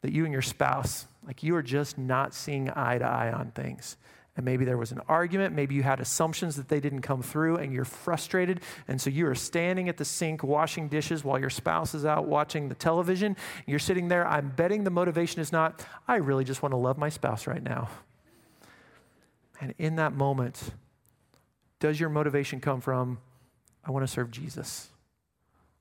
that 0.00 0.12
you 0.12 0.24
and 0.24 0.32
your 0.32 0.40
spouse, 0.40 1.06
like 1.26 1.42
you 1.42 1.54
are 1.56 1.62
just 1.62 1.98
not 1.98 2.34
seeing 2.34 2.70
eye 2.70 2.98
to 2.98 3.04
eye 3.04 3.32
on 3.32 3.50
things. 3.52 3.96
And 4.36 4.44
maybe 4.44 4.64
there 4.64 4.78
was 4.78 4.92
an 4.92 5.00
argument, 5.08 5.54
maybe 5.54 5.74
you 5.74 5.82
had 5.82 6.00
assumptions 6.00 6.56
that 6.56 6.68
they 6.68 6.80
didn't 6.80 7.02
come 7.02 7.20
through, 7.20 7.56
and 7.56 7.72
you're 7.72 7.84
frustrated. 7.84 8.60
And 8.86 9.00
so 9.00 9.10
you 9.10 9.26
are 9.26 9.34
standing 9.34 9.88
at 9.88 9.96
the 9.96 10.04
sink 10.04 10.42
washing 10.42 10.88
dishes 10.88 11.24
while 11.24 11.38
your 11.38 11.50
spouse 11.50 11.94
is 11.94 12.06
out 12.06 12.26
watching 12.26 12.68
the 12.68 12.74
television. 12.74 13.36
You're 13.66 13.80
sitting 13.80 14.08
there. 14.08 14.26
I'm 14.26 14.48
betting 14.50 14.84
the 14.84 14.90
motivation 14.90 15.40
is 15.40 15.52
not, 15.52 15.84
I 16.06 16.16
really 16.16 16.44
just 16.44 16.62
want 16.62 16.72
to 16.72 16.76
love 16.76 16.96
my 16.96 17.08
spouse 17.08 17.46
right 17.46 17.62
now. 17.62 17.88
And 19.60 19.74
in 19.78 19.96
that 19.96 20.14
moment, 20.14 20.70
does 21.80 21.98
your 21.98 22.08
motivation 22.08 22.60
come 22.60 22.80
from, 22.80 23.18
I 23.84 23.90
want 23.90 24.06
to 24.06 24.12
serve 24.12 24.30
Jesus? 24.30 24.88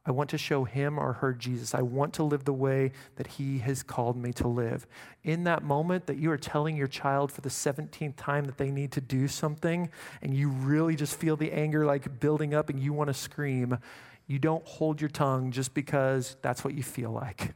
I 0.10 0.12
want 0.12 0.32
to 0.32 0.39
show 0.39 0.63
him 0.63 0.98
or 0.98 1.13
her 1.13 1.34
Jesus. 1.34 1.76
I 1.76 1.84
want 1.84 2.15
to 2.15 2.24
live 2.24 2.43
the 2.43 2.52
way 2.52 2.93
that 3.17 3.28
he 3.28 3.60
has 3.60 3.84
called 3.84 4.17
me 4.17 4.34
to 4.34 4.48
live. 4.48 4.88
In 5.24 5.43
that 5.43 5.63
moment 5.63 6.08
that 6.08 6.17
you 6.17 6.32
are 6.32 6.38
telling 6.38 6.76
your 6.76 6.88
child 6.88 7.32
for 7.32 7.41
the 7.41 7.50
17th 7.50 8.15
time 8.17 8.45
that 8.45 8.58
they 8.58 8.72
need 8.72 8.91
to 8.93 9.02
do 9.02 9.28
something, 9.28 9.91
and 10.24 10.34
you 10.34 10.50
really 10.50 10.95
just 10.95 11.15
feel 11.15 11.38
the 11.38 11.52
anger 11.52 11.86
like 11.86 12.19
building 12.19 12.56
up 12.56 12.69
and 12.72 12.80
you 12.80 12.91
want 12.91 13.10
to 13.10 13.13
scream, 13.13 13.78
you 14.26 14.39
don't 14.39 14.65
hold 14.65 15.00
your 15.00 15.12
tongue 15.12 15.52
just 15.52 15.76
because 15.76 16.38
that's 16.41 16.63
what 16.63 16.74
you 16.74 16.82
feel 16.82 17.12
like. 17.12 17.54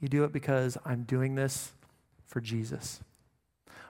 You 0.00 0.08
do 0.08 0.24
it 0.24 0.32
because 0.32 0.76
I'm 0.84 1.04
doing 1.04 1.36
this 1.36 1.72
for 2.26 2.40
Jesus 2.40 3.00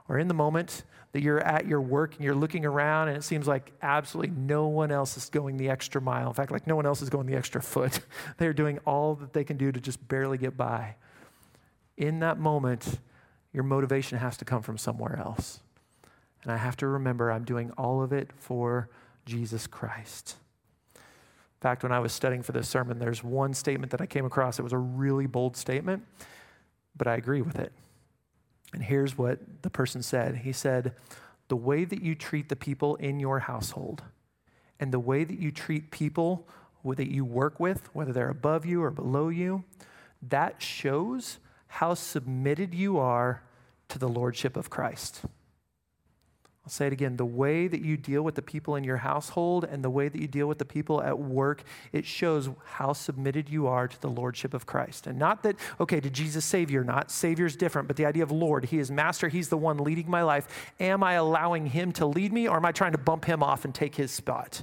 or 0.08 0.18
in 0.18 0.28
the 0.28 0.34
moment 0.34 0.84
that 1.12 1.22
you're 1.22 1.40
at 1.40 1.66
your 1.66 1.80
work 1.80 2.14
and 2.16 2.24
you're 2.24 2.34
looking 2.34 2.66
around 2.66 3.08
and 3.08 3.16
it 3.16 3.22
seems 3.22 3.46
like 3.46 3.72
absolutely 3.82 4.34
no 4.36 4.66
one 4.66 4.90
else 4.90 5.16
is 5.16 5.30
going 5.30 5.56
the 5.56 5.68
extra 5.68 6.00
mile. 6.00 6.28
In 6.28 6.34
fact, 6.34 6.50
like 6.50 6.66
no 6.66 6.76
one 6.76 6.86
else 6.86 7.02
is 7.02 7.08
going 7.08 7.26
the 7.26 7.36
extra 7.36 7.62
foot. 7.62 8.00
They're 8.38 8.52
doing 8.52 8.78
all 8.84 9.14
that 9.16 9.32
they 9.32 9.44
can 9.44 9.56
do 9.56 9.70
to 9.70 9.80
just 9.80 10.06
barely 10.08 10.38
get 10.38 10.56
by. 10.56 10.96
In 11.96 12.18
that 12.20 12.38
moment, 12.38 12.98
your 13.52 13.62
motivation 13.62 14.18
has 14.18 14.36
to 14.38 14.44
come 14.44 14.62
from 14.62 14.76
somewhere 14.76 15.16
else. 15.16 15.60
And 16.42 16.52
I 16.52 16.56
have 16.56 16.76
to 16.78 16.86
remember 16.86 17.30
I'm 17.30 17.44
doing 17.44 17.70
all 17.78 18.02
of 18.02 18.12
it 18.12 18.30
for 18.36 18.90
Jesus 19.24 19.66
Christ. 19.66 20.36
In 20.96 21.60
fact, 21.60 21.82
when 21.82 21.92
I 21.92 22.00
was 22.00 22.12
studying 22.12 22.42
for 22.42 22.52
this 22.52 22.68
sermon, 22.68 22.98
there's 22.98 23.24
one 23.24 23.54
statement 23.54 23.92
that 23.92 24.00
I 24.00 24.06
came 24.06 24.26
across. 24.26 24.58
It 24.58 24.62
was 24.62 24.72
a 24.74 24.78
really 24.78 25.26
bold 25.26 25.56
statement, 25.56 26.04
but 26.96 27.06
I 27.06 27.14
agree 27.14 27.40
with 27.40 27.58
it. 27.58 27.72
And 28.74 28.82
here's 28.82 29.16
what 29.16 29.38
the 29.62 29.70
person 29.70 30.02
said 30.02 30.36
He 30.38 30.52
said, 30.52 30.94
The 31.48 31.56
way 31.56 31.84
that 31.84 32.02
you 32.02 32.14
treat 32.14 32.48
the 32.48 32.56
people 32.56 32.96
in 32.96 33.20
your 33.20 33.40
household 33.40 34.02
and 34.78 34.92
the 34.92 35.00
way 35.00 35.24
that 35.24 35.38
you 35.38 35.50
treat 35.50 35.90
people 35.90 36.46
that 36.84 37.10
you 37.10 37.24
work 37.24 37.58
with, 37.58 37.88
whether 37.94 38.12
they're 38.12 38.28
above 38.28 38.66
you 38.66 38.82
or 38.82 38.90
below 38.90 39.30
you, 39.30 39.64
that 40.20 40.60
shows 40.60 41.38
how 41.66 41.94
submitted 41.94 42.74
you 42.74 42.98
are 42.98 43.42
to 43.88 43.98
the 43.98 44.08
lordship 44.08 44.56
of 44.56 44.68
Christ. 44.68 45.22
I'll 46.64 46.70
say 46.70 46.86
it 46.86 46.94
again 46.94 47.18
the 47.18 47.26
way 47.26 47.68
that 47.68 47.82
you 47.82 47.98
deal 47.98 48.22
with 48.22 48.36
the 48.36 48.42
people 48.42 48.76
in 48.76 48.84
your 48.84 48.96
household 48.96 49.64
and 49.64 49.84
the 49.84 49.90
way 49.90 50.08
that 50.08 50.18
you 50.18 50.26
deal 50.26 50.46
with 50.46 50.56
the 50.56 50.64
people 50.64 51.02
at 51.02 51.18
work, 51.18 51.62
it 51.92 52.06
shows 52.06 52.48
how 52.64 52.94
submitted 52.94 53.50
you 53.50 53.66
are 53.66 53.86
to 53.86 54.00
the 54.00 54.08
Lordship 54.08 54.54
of 54.54 54.64
Christ. 54.64 55.06
And 55.06 55.18
not 55.18 55.42
that, 55.42 55.56
okay, 55.78 56.00
did 56.00 56.14
Jesus 56.14 56.42
save 56.42 56.70
you 56.70 56.80
or 56.80 56.84
not? 56.84 57.10
Savior's 57.10 57.54
different, 57.54 57.86
but 57.86 57.98
the 57.98 58.06
idea 58.06 58.22
of 58.22 58.32
Lord, 58.32 58.64
He 58.64 58.78
is 58.78 58.90
Master, 58.90 59.28
He's 59.28 59.50
the 59.50 59.58
one 59.58 59.76
leading 59.76 60.08
my 60.08 60.22
life. 60.22 60.72
Am 60.80 61.02
I 61.02 61.14
allowing 61.14 61.66
Him 61.66 61.92
to 61.92 62.06
lead 62.06 62.32
me 62.32 62.48
or 62.48 62.56
am 62.56 62.64
I 62.64 62.72
trying 62.72 62.92
to 62.92 62.98
bump 62.98 63.26
Him 63.26 63.42
off 63.42 63.66
and 63.66 63.74
take 63.74 63.96
His 63.96 64.10
spot? 64.10 64.62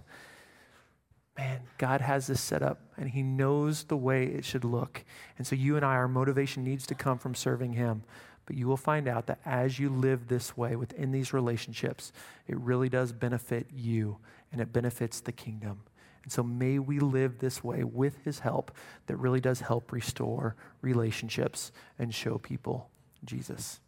Man, 1.38 1.62
God 1.78 2.02
has 2.02 2.26
this 2.26 2.42
set 2.42 2.64
up 2.64 2.82
and 2.98 3.12
He 3.12 3.22
knows 3.22 3.84
the 3.84 3.98
way 3.98 4.26
it 4.26 4.44
should 4.44 4.66
look. 4.66 5.06
And 5.38 5.46
so 5.46 5.56
you 5.56 5.76
and 5.76 5.86
I, 5.86 5.94
our 5.94 6.08
motivation 6.08 6.64
needs 6.64 6.88
to 6.88 6.96
come 6.96 7.20
from 7.20 7.36
serving 7.36 7.74
Him. 7.74 8.04
But 8.46 8.56
you 8.56 8.68
will 8.68 8.78
find 8.78 9.08
out 9.08 9.28
that 9.28 9.40
as 9.46 9.80
you 9.80 9.90
live 9.90 10.28
this 10.28 10.58
way 10.58 10.76
within 10.76 11.12
these 11.12 11.34
relationships, 11.34 12.12
it 12.48 12.58
really 12.60 12.90
does 12.90 13.12
benefit 13.12 13.68
you 13.72 14.18
and 14.52 14.60
it 14.60 14.74
benefits 14.74 15.22
the 15.22 15.32
kingdom. 15.32 15.82
And 16.24 16.32
so 16.32 16.44
may 16.44 16.80
we 16.80 17.00
live 17.00 17.40
this 17.40 17.64
way 17.64 17.84
with 17.84 18.24
his 18.24 18.40
help 18.40 18.72
that 19.08 19.18
really 19.18 19.40
does 19.40 19.62
help 19.62 19.92
restore 19.92 20.56
relationships 20.82 21.72
and 21.98 22.14
show 22.14 22.38
people 22.38 22.90
Jesus. 23.26 23.80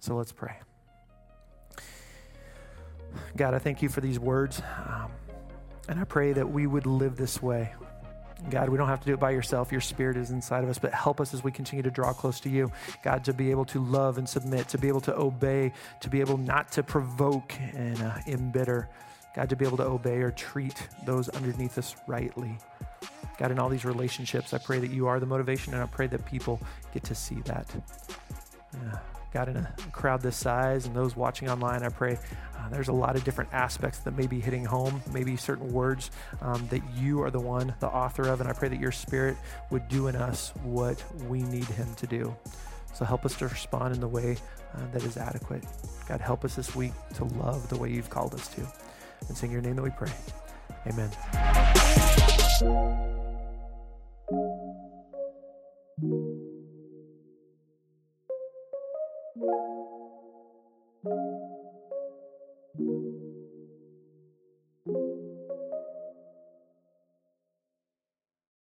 So 0.00 0.16
let's 0.16 0.32
pray. 0.32 0.56
God, 3.36 3.54
I 3.54 3.58
thank 3.58 3.82
you 3.82 3.88
for 3.88 4.00
these 4.00 4.18
words. 4.18 4.62
Um, 4.86 5.10
and 5.88 6.00
I 6.00 6.04
pray 6.04 6.32
that 6.32 6.50
we 6.50 6.66
would 6.66 6.86
live 6.86 7.16
this 7.16 7.40
way. 7.40 7.74
God, 8.50 8.68
we 8.68 8.76
don't 8.76 8.88
have 8.88 9.00
to 9.00 9.06
do 9.06 9.14
it 9.14 9.20
by 9.20 9.30
yourself. 9.30 9.72
Your 9.72 9.80
spirit 9.80 10.16
is 10.16 10.30
inside 10.30 10.62
of 10.62 10.70
us, 10.70 10.78
but 10.78 10.92
help 10.92 11.20
us 11.20 11.34
as 11.34 11.42
we 11.42 11.50
continue 11.50 11.82
to 11.82 11.90
draw 11.90 12.12
close 12.12 12.38
to 12.40 12.48
you. 12.48 12.70
God, 13.02 13.24
to 13.24 13.32
be 13.32 13.50
able 13.50 13.64
to 13.66 13.82
love 13.82 14.18
and 14.18 14.28
submit, 14.28 14.68
to 14.68 14.78
be 14.78 14.88
able 14.88 15.00
to 15.02 15.16
obey, 15.16 15.72
to 16.00 16.10
be 16.10 16.20
able 16.20 16.36
not 16.36 16.70
to 16.72 16.82
provoke 16.82 17.54
and 17.74 18.00
uh, 18.02 18.18
embitter. 18.26 18.88
God, 19.34 19.50
to 19.50 19.56
be 19.56 19.66
able 19.66 19.76
to 19.78 19.84
obey 19.84 20.18
or 20.18 20.30
treat 20.30 20.88
those 21.04 21.28
underneath 21.30 21.76
us 21.76 21.96
rightly. 22.06 22.58
God, 23.38 23.50
in 23.50 23.58
all 23.58 23.68
these 23.68 23.84
relationships, 23.84 24.54
I 24.54 24.58
pray 24.58 24.78
that 24.78 24.90
you 24.90 25.06
are 25.06 25.20
the 25.20 25.26
motivation, 25.26 25.74
and 25.74 25.82
I 25.82 25.86
pray 25.86 26.06
that 26.06 26.24
people 26.24 26.60
get 26.94 27.04
to 27.04 27.14
see 27.14 27.40
that. 27.44 27.66
Uh, 28.74 28.96
God, 29.36 29.50
in 29.50 29.56
a 29.58 29.74
crowd 29.92 30.22
this 30.22 30.34
size 30.34 30.86
and 30.86 30.96
those 30.96 31.14
watching 31.14 31.50
online, 31.50 31.82
I 31.82 31.90
pray 31.90 32.18
uh, 32.56 32.70
there's 32.70 32.88
a 32.88 32.92
lot 32.92 33.16
of 33.16 33.24
different 33.24 33.52
aspects 33.52 33.98
that 33.98 34.16
may 34.16 34.26
be 34.26 34.40
hitting 34.40 34.64
home, 34.64 35.02
maybe 35.12 35.36
certain 35.36 35.70
words 35.74 36.10
um, 36.40 36.66
that 36.68 36.80
you 36.96 37.20
are 37.20 37.30
the 37.30 37.38
one, 37.38 37.74
the 37.80 37.86
author 37.86 38.28
of, 38.28 38.40
and 38.40 38.48
I 38.48 38.54
pray 38.54 38.70
that 38.70 38.80
your 38.80 38.92
spirit 38.92 39.36
would 39.70 39.88
do 39.88 40.06
in 40.06 40.16
us 40.16 40.54
what 40.62 41.04
we 41.28 41.42
need 41.42 41.66
him 41.66 41.94
to 41.96 42.06
do. 42.06 42.34
So 42.94 43.04
help 43.04 43.26
us 43.26 43.36
to 43.36 43.46
respond 43.46 43.92
in 43.94 44.00
the 44.00 44.08
way 44.08 44.38
uh, 44.74 44.80
that 44.94 45.02
is 45.02 45.18
adequate. 45.18 45.66
God, 46.08 46.22
help 46.22 46.42
us 46.42 46.54
this 46.54 46.74
week 46.74 46.94
to 47.16 47.24
love 47.24 47.68
the 47.68 47.76
way 47.76 47.90
you've 47.90 48.08
called 48.08 48.32
us 48.32 48.48
to. 48.54 48.66
And 49.28 49.36
sing 49.36 49.52
your 49.52 49.60
name 49.60 49.76
that 49.76 49.82
we 49.82 49.90
pray. 49.90 50.12
Amen. 50.86 51.10
Thank 59.38 59.50
you. 61.04 61.35